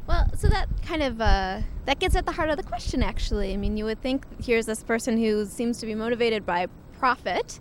[0.08, 3.02] Well, so that kind of uh, that gets at the heart of the question.
[3.02, 6.66] Actually, I mean, you would think here's this person who seems to be motivated by
[6.98, 7.60] profit,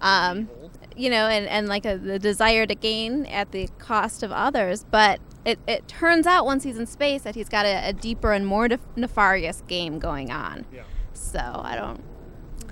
[0.00, 0.48] um,
[0.96, 4.84] you know, and, and like a, the desire to gain at the cost of others.
[4.90, 8.32] But it, it turns out once he's in space that he's got a, a deeper
[8.32, 10.64] and more nef- nefarious game going on.
[10.72, 10.84] Yeah.
[11.12, 12.02] So I don't.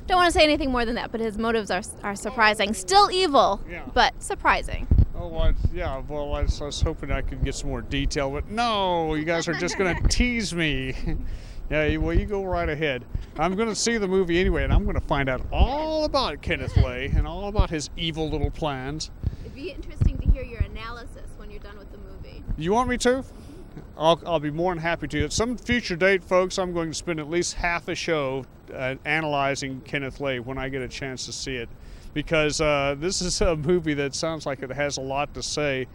[0.07, 2.73] Don't want to say anything more than that, but his motives are are surprising.
[2.73, 3.83] Still evil, Yeah.
[3.93, 4.87] but surprising.
[5.23, 6.03] Oh, well, I- yeah.
[6.09, 9.25] Well, I was, I was hoping I could get some more detail, but no, you
[9.25, 10.97] guys are just going to tease me.
[11.71, 13.05] yeah, well, you go right ahead.
[13.39, 16.43] I'm going to see the movie anyway, and I'm going to find out all about
[16.43, 19.13] Kenneth Lay and all about his evil little plans.
[19.43, 22.43] It'd be interesting to hear your analysis when you're done with the movie.
[22.59, 23.25] You want me to?
[23.97, 25.25] I'll, I'll be more than happy to.
[25.25, 28.97] At some future date, folks, I'm going to spend at least half a show uh,
[29.05, 31.69] analyzing Kenneth Lay when I get a chance to see it.
[32.15, 35.87] Because uh, this is a movie that sounds like it has a lot to say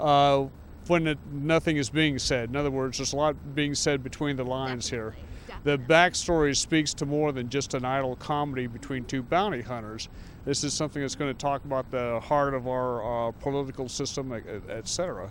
[0.00, 0.46] uh,
[0.88, 2.48] when it, nothing is being said.
[2.48, 5.14] In other words, there's a lot being said between the lines here.
[5.62, 10.08] The backstory speaks to more than just an idle comedy between two bounty hunters.
[10.44, 14.32] This is something that's going to talk about the heart of our uh, political system,
[14.32, 15.30] et, et cetera.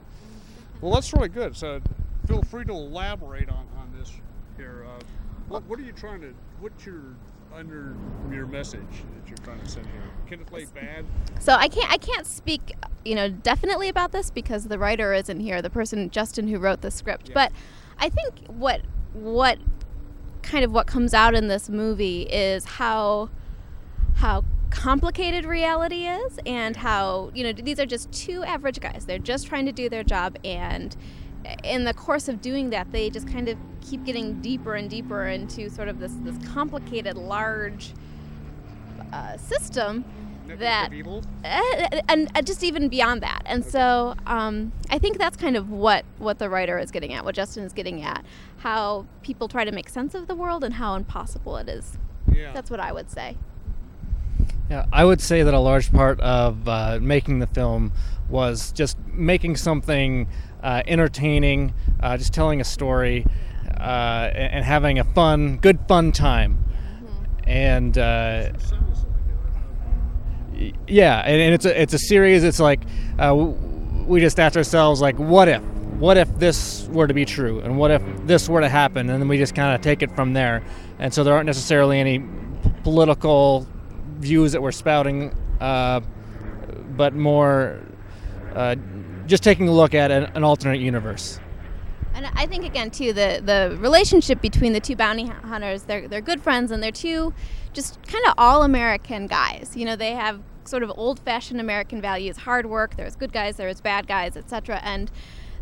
[0.82, 1.58] Well, that's really good.
[1.58, 1.82] So,
[2.28, 4.14] feel free to elaborate on, on this
[4.56, 4.86] here.
[4.88, 5.02] Uh,
[5.48, 6.34] what, what are you trying to?
[6.60, 7.02] What's your
[7.54, 7.96] under
[8.32, 10.04] your message that you're trying to send here?
[10.28, 11.06] Kenneth Lay bad?
[11.40, 12.74] So I can't I can't speak
[13.06, 16.82] you know definitely about this because the writer isn't here, the person Justin who wrote
[16.82, 17.30] the script.
[17.30, 17.34] Yeah.
[17.34, 17.52] But
[17.98, 18.82] I think what
[19.14, 19.60] what
[20.42, 23.30] kind of what comes out in this movie is how
[24.16, 29.18] how complicated reality is and how you know these are just two average guys they're
[29.18, 30.96] just trying to do their job and
[31.64, 35.28] in the course of doing that they just kind of keep getting deeper and deeper
[35.28, 37.94] into sort of this this complicated large
[39.14, 40.06] uh, system
[40.58, 41.24] that of evil?
[41.44, 43.42] uh, and uh, just even beyond that.
[43.46, 47.24] And so um, I think that's kind of what what the writer is getting at,
[47.26, 48.26] what Justin is getting at,
[48.58, 51.98] how people try to make sense of the world and how impossible it is.
[52.32, 52.52] Yeah.
[52.54, 53.38] That's what I would say.
[54.70, 57.92] Yeah, I would say that a large part of uh, making the film
[58.30, 60.28] was just making something
[60.64, 63.26] uh, entertaining, uh, just telling a story,
[63.80, 66.64] uh, and, and having a fun, good fun time.
[67.46, 68.52] And uh,
[70.88, 72.44] yeah, and, and it's a it's a series.
[72.44, 72.82] It's like
[73.18, 73.34] uh,
[74.06, 75.62] we just asked ourselves like, what if?
[76.00, 79.10] What if this were to be true, and what if this were to happen?
[79.10, 80.64] And then we just kind of take it from there.
[81.00, 82.24] And so there aren't necessarily any
[82.84, 83.68] political
[84.20, 86.02] views that we're spouting, uh,
[86.96, 87.80] but more
[89.30, 91.40] just taking a look at an, an alternate universe.
[92.14, 96.22] And I think again too the the relationship between the two bounty hunters they're they're
[96.22, 97.34] good friends and they're two
[97.72, 99.78] just kind of all American guys.
[99.78, 102.96] You know they have sort of old fashioned American values, hard work.
[102.96, 104.80] There's good guys, there's bad guys, etc.
[104.84, 105.12] And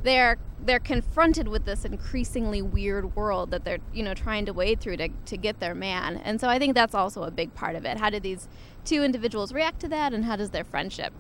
[0.03, 4.79] they're they're confronted with this increasingly weird world that they're you know trying to wade
[4.79, 6.17] through to, to get their man.
[6.17, 7.99] And so I think that's also a big part of it.
[7.99, 8.47] How do these
[8.85, 11.13] two individuals react to that, and how does their friendship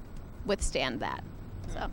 [0.45, 1.23] withstand that?
[1.73, 1.91] So.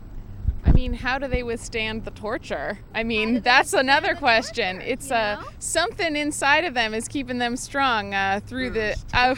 [0.67, 2.79] I mean, how do they withstand the torture?
[2.93, 4.77] I mean, that's another question.
[4.77, 5.47] torture, It's you uh, know?
[5.59, 8.95] something inside of them is keeping them strong uh, through the.
[9.13, 9.35] Uh,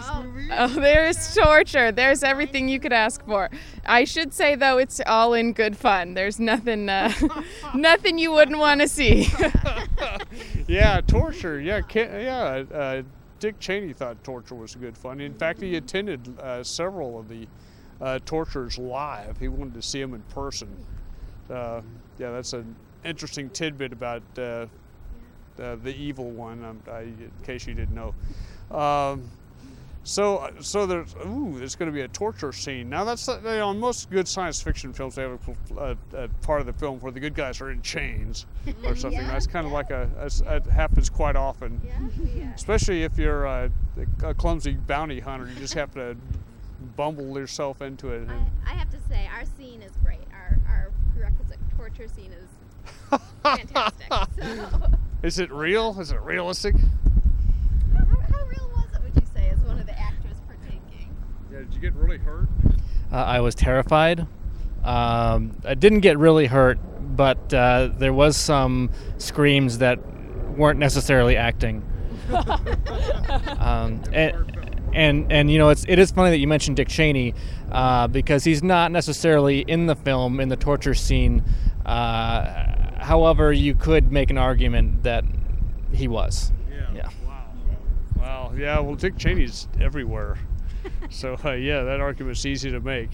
[0.00, 0.24] Oh.
[0.52, 1.90] oh, there's torture.
[1.92, 3.50] There's everything you could ask for.
[3.84, 6.14] I should say though, it's all in good fun.
[6.14, 7.12] There's nothing, uh,
[7.74, 9.28] nothing you wouldn't want to see.
[10.68, 11.60] yeah, torture.
[11.60, 12.64] Yeah, Ken, yeah.
[12.72, 13.02] Uh,
[13.40, 15.20] Dick Cheney thought torture was good fun.
[15.20, 17.46] In fact, he attended uh, several of the
[18.00, 19.38] uh, torturers live.
[19.38, 20.68] He wanted to see them in person.
[21.50, 21.80] Uh,
[22.18, 24.66] yeah, that's an interesting tidbit about uh,
[25.60, 26.64] uh, the evil one.
[26.64, 28.14] Um, I, in case you didn't know.
[28.76, 29.30] Um,
[30.04, 32.88] so, so there's ooh, there's going to be a torture scene.
[32.88, 35.38] Now that's uh, you know, in most good science fiction films they have
[35.76, 38.46] a, a, a part of the film where the good guys are in chains
[38.84, 39.26] or something.
[39.26, 40.08] That's kind of like a,
[40.46, 41.80] a it happens quite often,
[42.54, 43.70] especially if you're a,
[44.22, 45.46] a clumsy bounty hunter.
[45.46, 46.16] You just have to
[46.96, 48.22] bumble yourself into it.
[48.22, 50.20] and- I, I have to say, our scene is great.
[50.32, 54.06] Our, our prerequisite torture scene is fantastic.
[54.38, 54.90] so,
[55.22, 55.98] Is it real?
[56.00, 56.74] Is it realistic?
[57.96, 61.14] how, how real was it, would you say, as one of the actors partaking?
[61.52, 61.58] Yeah.
[61.60, 62.48] Did you get really hurt?
[63.12, 64.26] Uh, I was terrified.
[64.84, 66.78] Um, I didn't get really hurt,
[67.16, 69.98] but uh, there was some screams that
[70.56, 71.82] weren't necessarily acting.
[73.58, 74.57] um, and,
[74.94, 77.34] and and you know it's it is funny that you mentioned Dick Cheney
[77.70, 81.42] uh, because he's not necessarily in the film in the torture scene.
[81.84, 85.24] Uh, however, you could make an argument that
[85.92, 86.52] he was.
[86.94, 87.08] Yeah.
[87.26, 87.44] Wow.
[88.16, 88.52] Wow.
[88.56, 88.80] Yeah.
[88.80, 90.38] Well, Dick Cheney's everywhere.
[91.10, 93.10] so uh, yeah, that argument's easy to make.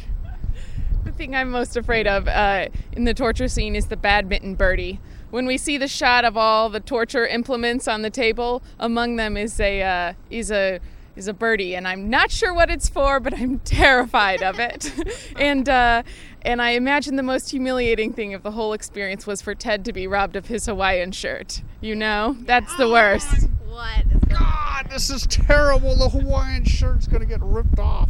[1.05, 5.01] The thing I'm most afraid of uh, in the torture scene is the badminton birdie.
[5.31, 9.37] When we see the shot of all the torture implements on the table, among them
[9.37, 10.81] is a uh, is a
[11.17, 14.93] is a birdie, and I'm not sure what it's for, but I'm terrified of it.
[15.39, 16.03] and uh,
[16.43, 19.93] and I imagine the most humiliating thing of the whole experience was for Ted to
[19.93, 21.63] be robbed of his Hawaiian shirt.
[21.81, 23.49] You know, that's the worst.
[23.67, 24.29] What?
[24.29, 25.97] God, this is terrible.
[25.97, 28.09] The Hawaiian shirt's gonna get ripped off.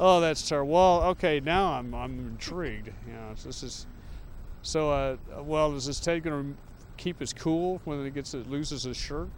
[0.00, 0.72] Oh, that's terrible.
[0.72, 2.88] Well, okay, now I'm I'm intrigued.
[3.06, 3.86] You know, this is
[4.62, 4.90] so.
[4.90, 6.54] Uh, well, is this Ted gonna
[6.96, 9.28] keep his cool when he gets it loses his shirt?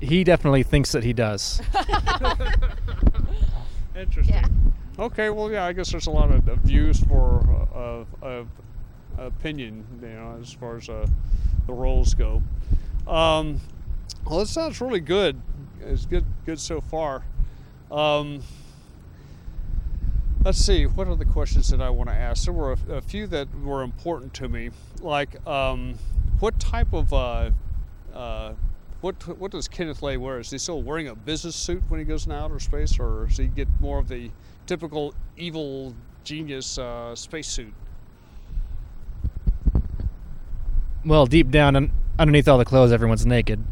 [0.00, 1.60] He definitely thinks that he does.
[3.96, 4.34] Interesting.
[4.34, 4.46] Yeah.
[4.98, 7.40] Okay, well, yeah, I guess there's a lot of, of views for
[7.74, 8.48] uh, of
[9.18, 11.06] opinion, you know, as far as uh,
[11.66, 12.42] the roles go.
[13.06, 13.60] Um,
[14.24, 15.40] well, that sounds really good.
[15.80, 17.24] It's good, good so far.
[17.90, 18.42] Um,
[20.44, 22.44] let's see, what are the questions that I want to ask?
[22.44, 25.94] There were a, a few that were important to me, like um,
[26.40, 27.50] what type of uh,
[28.12, 28.54] uh,
[29.06, 30.40] what what does Kenneth Lay wear?
[30.40, 33.36] Is he still wearing a business suit when he goes in outer space, or does
[33.36, 34.32] he get more of the
[34.66, 37.72] typical evil genius uh, spacesuit?
[41.04, 43.62] Well, deep down un- underneath all the clothes, everyone's naked.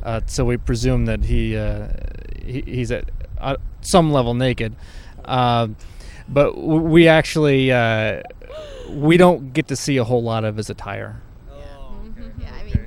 [0.00, 1.88] Uh, so we presume that he, uh,
[2.40, 4.76] he he's at uh, some level naked.
[5.24, 5.68] Uh,
[6.28, 8.22] but we actually uh,
[8.90, 11.20] we don't get to see a whole lot of his attire.
[11.50, 12.30] Oh, okay.
[12.38, 12.86] Yeah, I mean,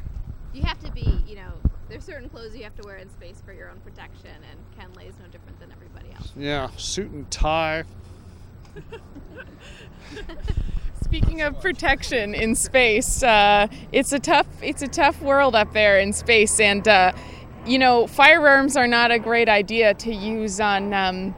[0.54, 1.52] you have to be, you know,
[1.90, 4.88] there's certain clothes you have to wear in space for your own protection, and Ken
[4.94, 6.32] Lay's no different than everybody else.
[6.36, 7.84] Yeah, suit and tie.
[11.04, 16.00] Speaking of protection in space, uh, it's a tough it's a tough world up there
[16.00, 17.12] in space, and uh,
[17.66, 21.36] you know firearms are not a great idea to use on um,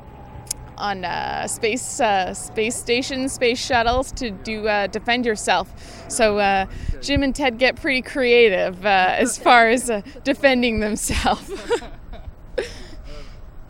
[0.80, 5.72] on uh, space uh, space stations, space shuttles to do uh, defend yourself.
[6.10, 6.65] So uh,
[7.02, 11.52] Jim and Ted get pretty creative uh, as far as uh, defending themselves.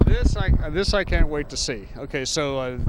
[0.10, 1.88] This I this I can't wait to see.
[1.96, 2.80] Okay, so uh,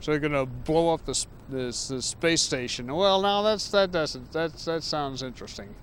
[0.00, 2.86] so they're gonna blow up this this, this space station.
[2.94, 5.74] Well, now that's that doesn't that that sounds interesting.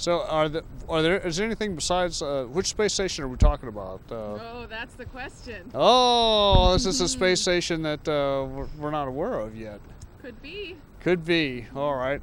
[0.00, 3.36] So are the, are there is there anything besides uh, which space station are we
[3.36, 4.00] talking about?
[4.10, 5.70] Uh, oh, that's the question.
[5.74, 9.78] oh, this is a space station that uh, we're, we're not aware of yet.
[10.22, 10.76] Could be.
[11.00, 11.66] Could be.
[11.76, 12.22] All right.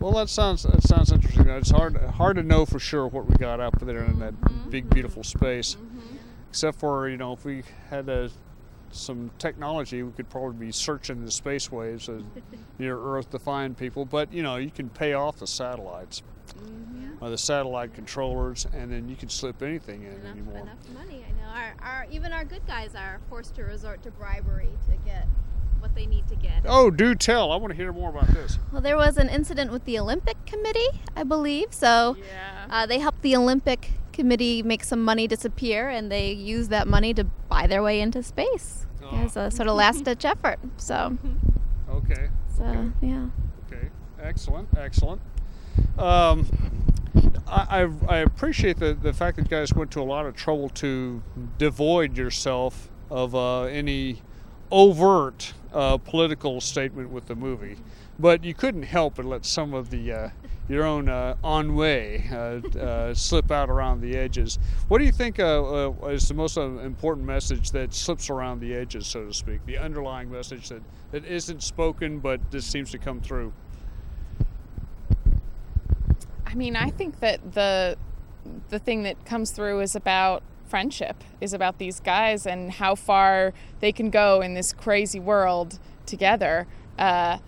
[0.00, 1.48] Well, that sounds that sounds interesting.
[1.48, 4.90] It's hard hard to know for sure what we got up there in that big
[4.90, 5.78] beautiful space.
[6.50, 8.28] Except for you know, if we had a,
[8.90, 12.20] some technology, we could probably be searching the space waves uh,
[12.78, 14.04] near Earth to find people.
[14.04, 16.22] But you know, you can pay off the satellites
[17.20, 20.58] or the satellite controllers, and then you can slip anything in Enough, anymore.
[20.58, 21.24] enough money.
[21.28, 21.48] I know.
[21.48, 25.26] Our, our even our good guys are forced to resort to bribery to get
[25.80, 26.62] what they need to get.
[26.66, 27.52] Oh, do tell!
[27.52, 28.58] I want to hear more about this.
[28.72, 31.72] Well, there was an incident with the Olympic Committee, I believe.
[31.72, 32.66] So Yeah.
[32.70, 37.14] uh, they helped the Olympic Committee make some money disappear, and they used that money
[37.14, 39.16] to buy their way into space Oh.
[39.16, 40.58] as a sort of last-ditch effort.
[40.76, 41.16] So,
[41.88, 42.28] Okay.
[42.56, 43.26] so yeah.
[43.72, 43.88] Okay,
[44.20, 45.20] excellent, excellent.
[45.96, 46.46] Um,
[47.46, 50.68] I, I, appreciate the, the fact that you guys went to a lot of trouble
[50.70, 51.22] to
[51.56, 54.22] devoid yourself of uh, any
[54.70, 57.76] overt uh, political statement with the movie,
[58.18, 60.30] but you couldn't help but let some of the uh,
[60.68, 64.58] your own uh, ennui uh, uh, slip out around the edges.
[64.88, 69.06] What do you think uh, is the most important message that slips around the edges,
[69.06, 69.64] so to speak?
[69.64, 73.52] The underlying message that, that isn't spoken but just seems to come through.
[76.48, 77.96] I mean, I think that the
[78.70, 83.52] the thing that comes through is about friendship, is about these guys and how far
[83.80, 86.66] they can go in this crazy world together.
[86.98, 87.38] Uh,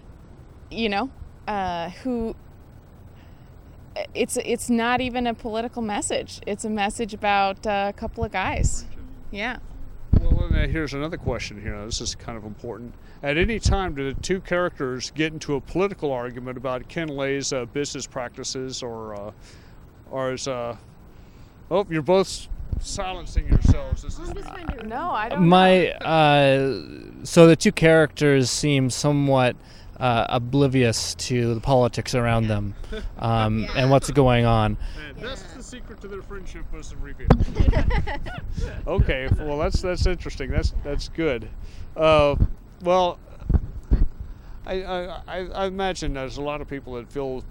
[0.70, 1.10] you know,
[1.48, 2.36] uh, who.
[4.14, 6.40] It's it's not even a political message.
[6.46, 8.84] It's a message about uh, a couple of guys.
[9.30, 9.58] Yeah.
[10.20, 11.84] Well, here's another question here.
[11.86, 12.94] This is kind of important.
[13.22, 17.52] At any time, do the two characters get into a political argument about Ken Lay's
[17.52, 19.30] uh, business practices, or, uh,
[20.10, 20.76] or is, uh,
[21.70, 22.48] oh, you're both
[22.80, 24.02] silencing yourselves.
[24.02, 25.46] This is, I'm just trying to No, I don't.
[25.46, 26.82] My uh,
[27.24, 29.54] so the two characters seem somewhat
[29.98, 32.74] uh, oblivious to the politics around them
[33.18, 34.78] um, and what's going on.
[35.08, 37.30] and that's the secret to their friendship was revealed.
[38.86, 40.50] okay, well that's that's interesting.
[40.50, 41.48] That's that's good.
[41.96, 42.36] Uh,
[42.82, 43.18] well,
[44.66, 47.44] I, I I imagine there's a lot of people that feel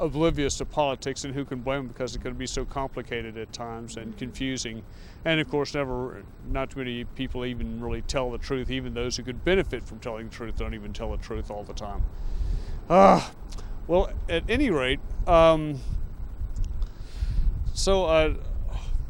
[0.00, 3.52] oblivious to politics, and who can blame them because it can be so complicated at
[3.52, 4.82] times and confusing.
[5.24, 8.70] And of course, never not too many people even really tell the truth.
[8.70, 11.62] Even those who could benefit from telling the truth don't even tell the truth all
[11.62, 12.02] the time.
[12.90, 13.32] Ah,
[13.86, 15.80] well, at any rate, um,
[17.72, 18.34] so uh,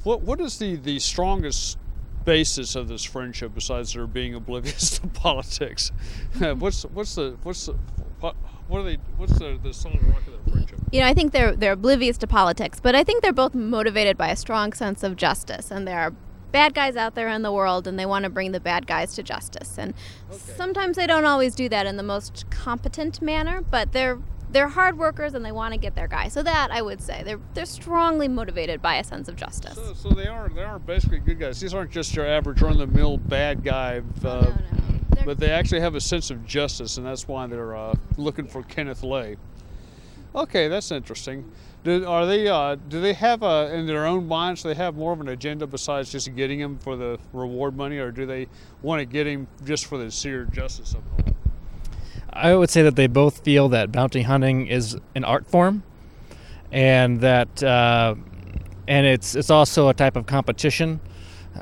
[0.05, 1.79] what what is the the strongest
[2.25, 5.93] basis of this friendship besides their being oblivious to politics?
[6.35, 6.59] Mm-hmm.
[6.59, 7.75] what's what's the what's the
[8.21, 8.35] what,
[8.67, 8.99] what are they?
[9.17, 10.79] What's the the solid rock of their friendship?
[10.91, 14.17] you know, I think they're they're oblivious to politics, but I think they're both motivated
[14.17, 16.13] by a strong sense of justice, and there are
[16.53, 19.15] bad guys out there in the world, and they want to bring the bad guys
[19.15, 19.77] to justice.
[19.77, 19.93] And
[20.31, 24.19] sometimes they don't always do that in the most competent manner, but they're
[24.55, 26.29] they're hard workers and they want to get their guy.
[26.29, 29.75] So that I would say they're they're strongly motivated by a sense of justice.
[29.75, 31.61] So, so they are they are basically good guys.
[31.61, 34.01] These aren't just your average run the mill bad guy.
[34.25, 35.23] Uh, no, no.
[35.25, 38.63] But they actually have a sense of justice, and that's why they're uh, looking for
[38.63, 39.37] Kenneth Lay.
[40.35, 41.51] Okay, that's interesting.
[41.83, 42.49] Do, are they?
[42.49, 44.63] Uh, do they have uh, in their own minds?
[44.63, 47.99] Do they have more of an agenda besides just getting him for the reward money,
[47.99, 48.47] or do they
[48.83, 51.44] want to get him just for the sheer justice of it all?
[52.35, 55.85] I would say that they both feel that bounty hunting is an art form,
[56.73, 58.17] and that uh,
[58.89, 61.01] and it's it's also a type of competition.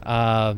[0.02, 0.54] Uh,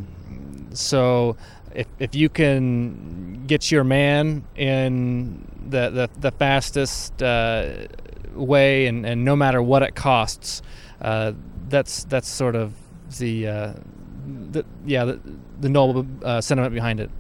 [0.73, 1.37] so
[1.75, 7.87] if, if you can get your man in the the, the fastest uh,
[8.35, 10.63] way and, and no matter what it costs,
[11.01, 11.33] uh,
[11.69, 12.73] that's that's sort of
[13.19, 13.73] the, uh,
[14.53, 15.21] the yeah the,
[15.61, 17.11] the noble uh, sentiment behind it.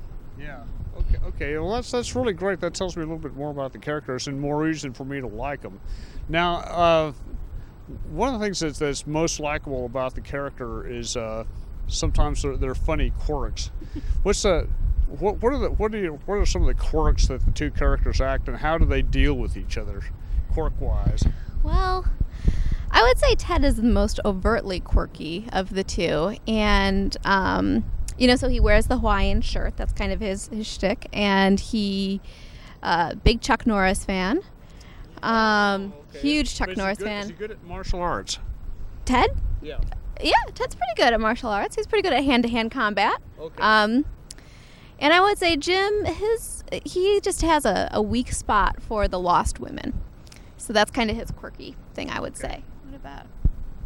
[1.34, 1.58] Okay.
[1.58, 2.60] Well, that's that's really great.
[2.60, 5.20] That tells me a little bit more about the characters and more reason for me
[5.20, 5.80] to like them.
[6.28, 7.12] Now, uh,
[8.10, 11.44] one of the things that's, that's most likable about the character is uh,
[11.86, 13.70] sometimes they're, they're funny quirks.
[14.22, 14.68] What's the
[15.18, 17.52] what, what are the what are you, what are some of the quirks that the
[17.52, 20.02] two characters act and how do they deal with each other,
[20.52, 21.22] quirk wise?
[21.62, 22.06] Well,
[22.90, 27.84] I would say Ted is the most overtly quirky of the two, and um,
[28.18, 29.76] you know, so he wears the Hawaiian shirt.
[29.76, 32.20] That's kind of his his shtick, and he,
[32.82, 34.40] uh, big Chuck Norris fan,
[35.22, 38.38] um, huge Chuck Is Norris good- Is he good at martial arts?
[39.04, 39.30] Ted,
[39.62, 39.78] Yeah.
[40.22, 41.76] yeah, Ted's pretty good at martial arts.
[41.76, 43.20] He's pretty good at hand to hand combat.
[43.38, 43.62] Okay.
[43.62, 44.04] Um,
[44.98, 49.18] and I would say Jim, his he just has a, a weak spot for the
[49.18, 49.92] lost women,
[50.56, 52.10] so that's kind of his quirky thing.
[52.10, 52.62] I would say.
[52.84, 53.26] What about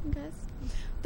[0.07, 0.33] you guys?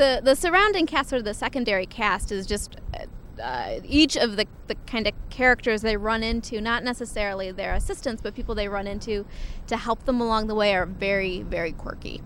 [0.02, 2.76] The the surrounding cast or the secondary cast is just.
[2.92, 3.06] Uh,
[3.40, 8.20] uh, each of the, the kind of characters they run into, not necessarily their assistants,
[8.22, 9.24] but people they run into
[9.66, 12.20] to help them along the way, are very, very quirky.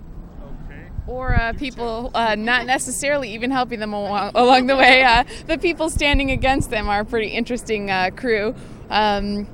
[0.66, 0.82] okay.
[1.06, 5.04] or uh, people uh, not necessarily even helping them along, along the way.
[5.04, 8.52] Uh, the people standing against them are a pretty interesting uh, crew.
[8.90, 9.48] Um,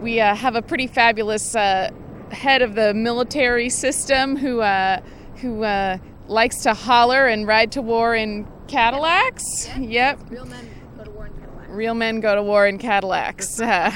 [0.00, 1.92] we uh, have a pretty fabulous uh,
[2.32, 5.00] head of the military system who uh,
[5.36, 5.98] who uh,
[6.28, 9.68] likes to holler and ride to war in Cadillacs.
[9.78, 10.20] Yep.
[10.30, 11.66] Real men go to war in Cadillac.
[11.68, 13.60] Real men go to war in Cadillacs.
[13.60, 13.90] Uh,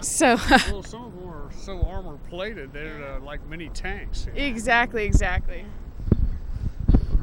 [0.00, 0.36] so,
[0.70, 4.26] Well, some of them are so armor plated; they're uh, like mini tanks.
[4.34, 5.64] exactly, exactly.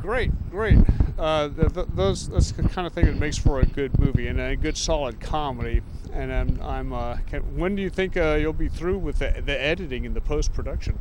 [0.01, 0.77] Great, great.
[1.17, 4.27] Uh, th- th- those that's the kind of thing that makes for a good movie
[4.27, 5.81] and a good solid comedy.
[6.13, 9.41] And I'm, I'm uh, can, when do you think uh, you'll be through with the,
[9.45, 10.99] the editing and the post production?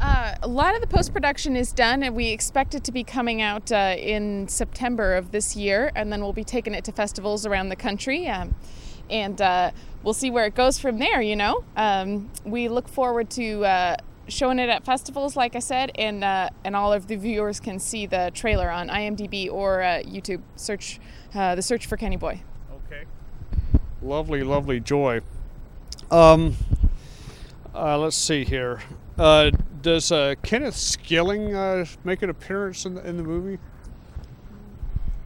[0.00, 3.02] Uh, a lot of the post production is done, and we expect it to be
[3.02, 6.92] coming out uh, in September of this year, and then we'll be taking it to
[6.92, 8.28] festivals around the country.
[8.28, 8.54] Um,
[9.08, 9.70] and uh,
[10.02, 11.64] we'll see where it goes from there, you know.
[11.76, 13.96] Um, we look forward to uh,
[14.28, 17.78] showing it at festivals, like I said, and, uh, and all of the viewers can
[17.78, 20.42] see the trailer on IMDb or uh, YouTube.
[20.56, 21.00] Search
[21.32, 22.42] the search for Kenny Boy.
[22.86, 23.04] Okay.
[24.02, 25.20] Lovely, lovely joy.
[26.10, 26.56] Um,
[27.72, 28.80] let's see here.
[29.18, 29.50] Uh,
[29.82, 33.58] does uh, Kenneth Skilling uh, make an appearance in the, in the movie?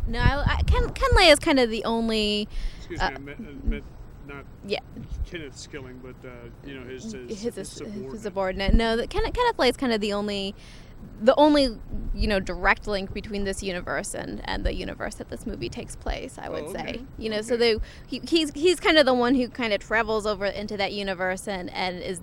[0.07, 2.49] No, I, I, Ken, Ken Lay is kind of the only.
[2.79, 3.85] Excuse Uh, me, I meant, I meant
[4.29, 4.79] not Yeah,
[5.25, 6.33] Kenneth Skilling, but uh,
[6.67, 8.21] you know his his, his, his his, subordinate.
[8.21, 8.75] subordinate.
[8.75, 10.55] No, the, Ken, Kenneth Lay is kind of the only,
[11.23, 11.77] the only
[12.15, 15.97] you know direct link between this universe and, and the universe that this movie takes
[15.97, 16.39] place.
[16.39, 17.75] I would Oh, say, you know, so Okay.
[17.75, 20.93] they he, he's he's kind of the one who kind of travels over into that
[20.93, 22.21] universe and and is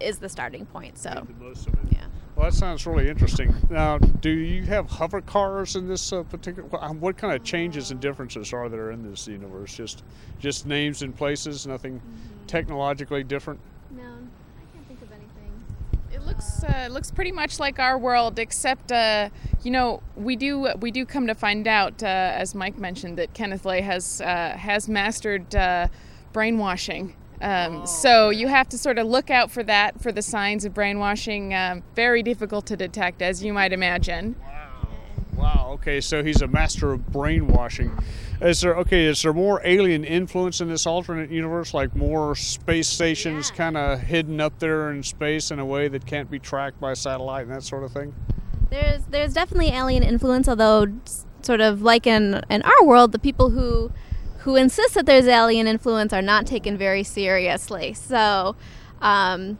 [0.00, 0.98] is the starting point.
[0.98, 1.80] So Made the most of it.
[1.92, 2.06] yeah.
[2.36, 3.54] Well, that sounds really interesting.
[3.68, 6.68] Now, do you have hover cars in this uh, particular?
[6.82, 9.74] um, What kind of changes and differences are there in this universe?
[9.74, 10.04] Just,
[10.38, 11.66] just names and places.
[11.66, 12.00] Nothing
[12.46, 13.60] technologically different.
[13.90, 15.64] No, I can't think of anything.
[16.12, 19.28] It looks uh, looks pretty much like our world, except uh,
[19.62, 23.34] you know we do we do come to find out, uh, as Mike mentioned, that
[23.34, 25.88] Kenneth Lay has uh, has mastered uh,
[26.32, 27.14] brainwashing.
[27.40, 30.74] Um, so you have to sort of look out for that for the signs of
[30.74, 31.54] brainwashing.
[31.54, 34.36] Um, very difficult to detect, as you might imagine.
[34.40, 34.88] Wow.
[35.36, 35.70] Wow.
[35.74, 37.90] Okay, so he's a master of brainwashing.
[38.42, 39.06] Is there okay?
[39.06, 41.72] Is there more alien influence in this alternate universe?
[41.72, 43.56] Like more space stations Yeah.
[43.56, 46.92] kind of hidden up there in space in a way that can't be tracked by
[46.94, 48.14] satellite and that sort of thing?
[48.68, 50.86] There's there's definitely alien influence, although
[51.42, 53.90] sort of like in in our world, the people who
[54.40, 57.92] who insist that there's alien influence are not taken very seriously.
[57.94, 58.56] So,
[59.00, 59.58] um,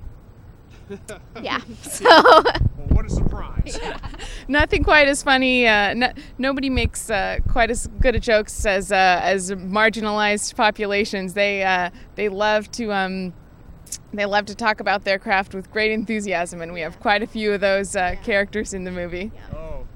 [1.43, 1.61] yeah.
[1.83, 2.45] So Well,
[2.89, 3.79] what a surprise.
[4.49, 5.67] Nothing quite as funny.
[5.67, 11.35] Uh, no, nobody makes uh, quite as good a jokes as uh, as marginalized populations.
[11.35, 13.35] They uh, they love to um,
[14.13, 17.27] they love to talk about their craft with great enthusiasm, and we have quite a
[17.27, 19.31] few of those uh, characters in the movie.
[19.53, 19.87] Oh,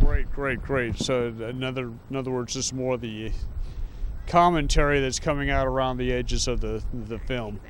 [0.00, 0.98] great, great, great.
[0.98, 3.32] So another, in other words, this is more the
[4.26, 7.60] commentary that's coming out around the edges of the the film.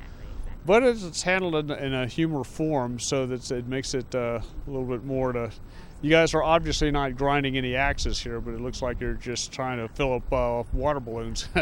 [0.65, 4.39] But it's, it's handled in, in a humor form, so that it makes it uh,
[4.67, 5.51] a little bit more to.
[6.01, 9.51] You guys are obviously not grinding any axes here, but it looks like you're just
[9.51, 11.47] trying to fill up uh, water balloons.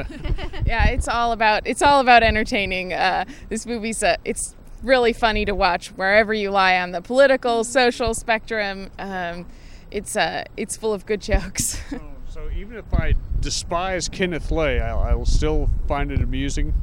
[0.66, 2.94] Yeah, it's all about it's all about entertaining.
[2.94, 7.64] Uh, this movie's uh, it's really funny to watch wherever you lie on the political,
[7.64, 8.90] social spectrum.
[8.98, 9.46] Um,
[9.92, 11.82] it's uh, it's full of good jokes.
[12.54, 16.74] so, so even if I despise Kenneth Lay, I, I will still find it amusing.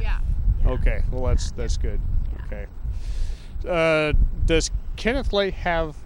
[0.00, 0.20] yeah.
[0.66, 2.00] Okay, well that's that's good.
[2.46, 2.66] Okay.
[3.68, 4.12] Uh,
[4.46, 5.96] does Kenneth Lay have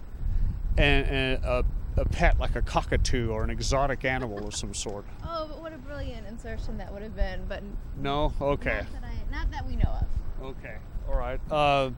[0.77, 1.63] an, an, a
[1.97, 5.05] a pet like a cockatoo or an exotic animal of some sort?
[5.23, 7.45] Oh, but what a brilliant insertion that would have been.
[7.47, 7.63] But
[7.97, 8.33] No.
[8.41, 8.81] Okay.
[8.91, 10.45] not, that I, not that we know of.
[10.45, 10.75] Okay.
[11.07, 11.39] All right.
[11.49, 11.91] Uh,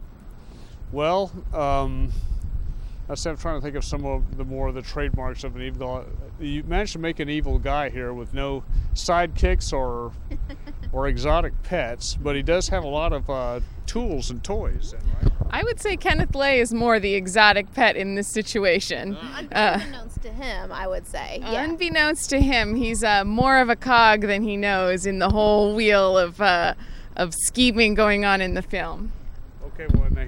[0.91, 2.11] well, um,
[3.07, 5.55] let's say I'm trying to think of some of the more of the trademarks of
[5.55, 6.05] an evil.
[6.39, 10.11] You managed to make an evil guy here with no sidekicks or
[10.91, 14.93] or exotic pets, but he does have a lot of uh, tools and toys.
[14.93, 15.33] Then, right?
[15.49, 19.15] I would say Kenneth Lay is more the exotic pet in this situation.
[19.15, 21.39] Uh, Unbeknownst to him, I would say.
[21.41, 21.63] Yeah.
[21.63, 25.75] Unbeknownst to him, he's uh, more of a cog than he knows in the whole
[25.75, 26.73] wheel of uh,
[27.15, 29.11] of scheming going on in the film.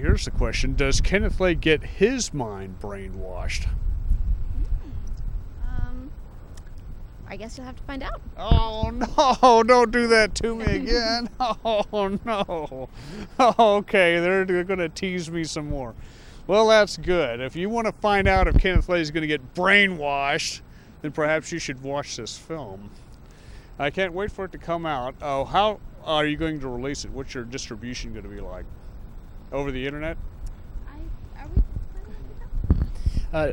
[0.00, 0.06] Okay.
[0.06, 3.68] Well, now here's the question: Does Kenneth Lay get his mind brainwashed?
[5.66, 6.10] um,
[7.28, 8.20] I guess you'll have to find out.
[8.36, 8.90] Oh
[9.42, 11.28] no, don't do that to me again.
[11.64, 12.88] Oh no.
[13.40, 15.94] Okay, they're, they're going to tease me some more.
[16.46, 17.40] Well, that's good.
[17.40, 20.62] If you want to find out if Kenneth Lay is going to get brainwashed,
[21.02, 22.90] then perhaps you should watch this film.
[23.78, 25.14] I can't wait for it to come out.
[25.22, 27.10] Oh, how are you going to release it?
[27.10, 28.64] What's your distribution going to be like?
[29.52, 30.16] Over the internet?
[30.86, 32.30] I, are we planning
[33.32, 33.52] to Uh,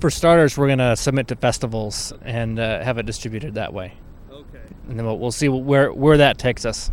[0.00, 3.92] for starters, we're gonna submit to festivals and uh, have it distributed that way,
[4.32, 4.58] Okay.
[4.88, 6.90] and then we'll, we'll see where where that takes us.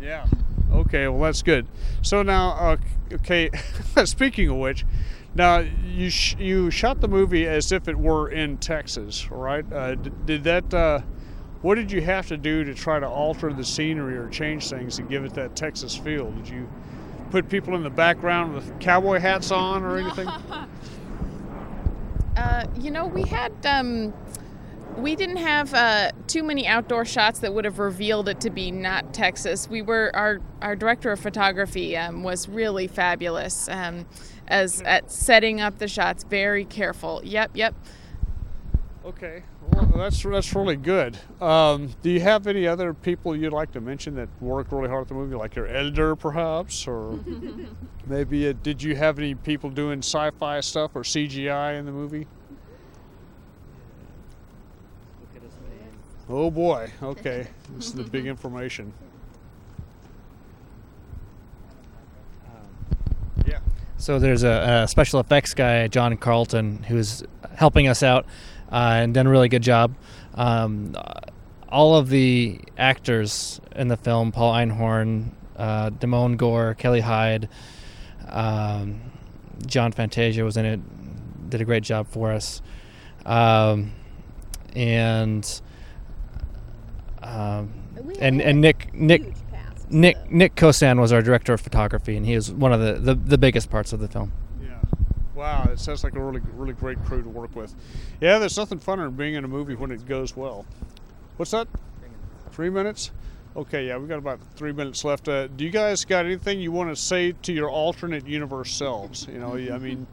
[0.00, 0.26] Yeah.
[0.72, 1.08] Okay.
[1.08, 1.66] Well, that's good.
[2.02, 2.76] So now, uh,
[3.14, 3.50] okay.
[4.04, 4.84] speaking of which,
[5.34, 9.64] now you sh- you shot the movie as if it were in Texas, right?
[9.72, 10.72] Uh, d- did that?
[10.72, 11.00] Uh,
[11.62, 14.94] what did you have to do to try to alter the scenery or change things
[14.96, 16.30] to give it that Texas feel?
[16.30, 16.68] Did you
[17.30, 20.28] put people in the background with cowboy hats on or anything?
[22.36, 24.12] Uh, you know, we had um,
[24.98, 28.70] we didn't have uh, too many outdoor shots that would have revealed it to be
[28.70, 29.68] not Texas.
[29.68, 34.06] We were our our director of photography um, was really fabulous um,
[34.48, 36.24] as at setting up the shots.
[36.24, 37.22] Very careful.
[37.24, 37.74] Yep, yep.
[39.04, 39.42] Okay,
[39.72, 41.18] well, that's that's really good.
[41.40, 45.02] Um, do you have any other people you'd like to mention that work really hard
[45.02, 47.18] at the movie, like your editor, perhaps, or
[48.06, 52.26] maybe uh did you have any people doing sci-fi stuff or CGI in the movie?
[56.28, 56.90] Oh boy.
[57.02, 57.46] Okay,
[57.76, 58.92] this is the big information.
[63.46, 63.60] Yeah.
[63.96, 67.22] So there's a, a special effects guy, John Carlton, who's
[67.54, 68.26] helping us out
[68.70, 69.94] and done a really good job.
[70.34, 71.20] Um, uh,
[71.68, 77.48] all of the actors in the film, Paul Einhorn, uh, Damone Gore, Kelly Hyde,
[78.28, 79.00] um,
[79.66, 82.62] John Fantasia was in it, did a great job for us.
[83.24, 83.92] Um,
[84.74, 85.60] and
[87.22, 87.72] um,
[88.20, 89.34] and and Nick Nick
[89.88, 93.14] Nick Nick Kosan was our director of photography, and he was one of the, the,
[93.14, 94.32] the biggest parts of the film.
[95.36, 95.64] Yeah.
[95.64, 97.74] Wow, it sounds like a really, really great crew to work with.
[98.20, 100.64] Yeah, there's nothing funner than being in a movie when it goes well.
[101.36, 101.68] What's that?
[102.52, 103.10] Three minutes?
[103.54, 105.28] Okay, yeah, we've got about three minutes left.
[105.28, 109.26] Uh, do you guys got anything you want to say to your alternate universe selves?
[109.30, 110.06] You know, I mean,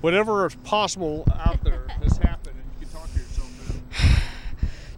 [0.00, 3.82] whatever is possible out there has happened, and you can talk to yourself.
[3.90, 4.20] Then.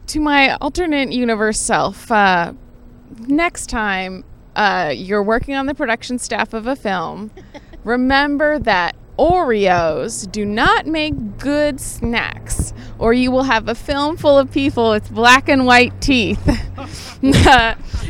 [0.08, 2.54] To my alternate universe self, uh,
[3.26, 4.24] next time
[4.56, 7.30] uh, you're working on the production staff of a film,
[7.84, 14.38] remember that Oreos do not make good snacks, or you will have a film full
[14.38, 16.38] of people with black and white teeth.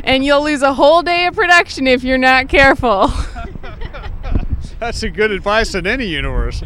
[0.04, 3.10] and you'll lose a whole day of production if you're not careful.
[4.78, 6.62] That's a good advice in any universe.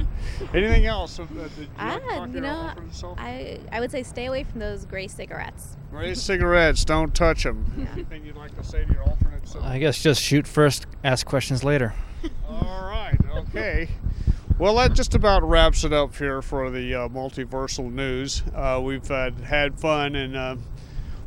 [0.53, 1.19] Anything else?
[1.19, 1.27] Uh,
[1.59, 2.73] you Ah, like to talk to you know.
[3.17, 5.77] I I would say stay away from those gray cigarettes.
[5.91, 6.85] Gray cigarettes.
[6.85, 7.89] Don't touch them.
[7.93, 9.65] Anything you'd like to say to your alternate self?
[9.65, 11.95] I guess just shoot first, ask questions later.
[12.49, 13.17] All right.
[13.35, 13.89] Okay.
[14.59, 18.43] Well, that just about wraps it up here for the uh, multiversal news.
[18.55, 20.57] Uh, we've uh, had fun, and uh,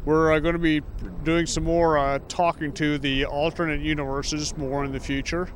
[0.05, 0.81] we're uh, going to be
[1.23, 5.49] doing some more uh, talking to the alternate universes more in the future.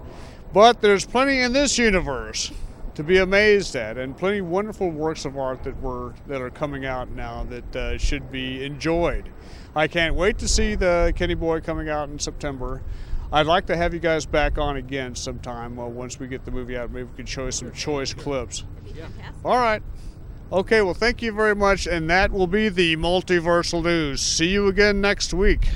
[0.52, 2.52] But there's plenty in this universe
[2.96, 6.86] to be amazed at, and plenty wonderful works of art that were that are coming
[6.86, 9.30] out now that should be enjoyed.
[9.76, 12.82] I can't wait to see the Kenny Boy coming out in September.
[13.32, 16.52] I'd like to have you guys back on again sometime uh, once we get the
[16.52, 16.92] movie out.
[16.92, 18.64] Maybe we can show you some choice clips.
[19.46, 19.84] All right.
[20.52, 21.86] Okay, well, thank you very much.
[21.86, 24.20] And that will be the multiversal news.
[24.22, 25.70] See you again next week.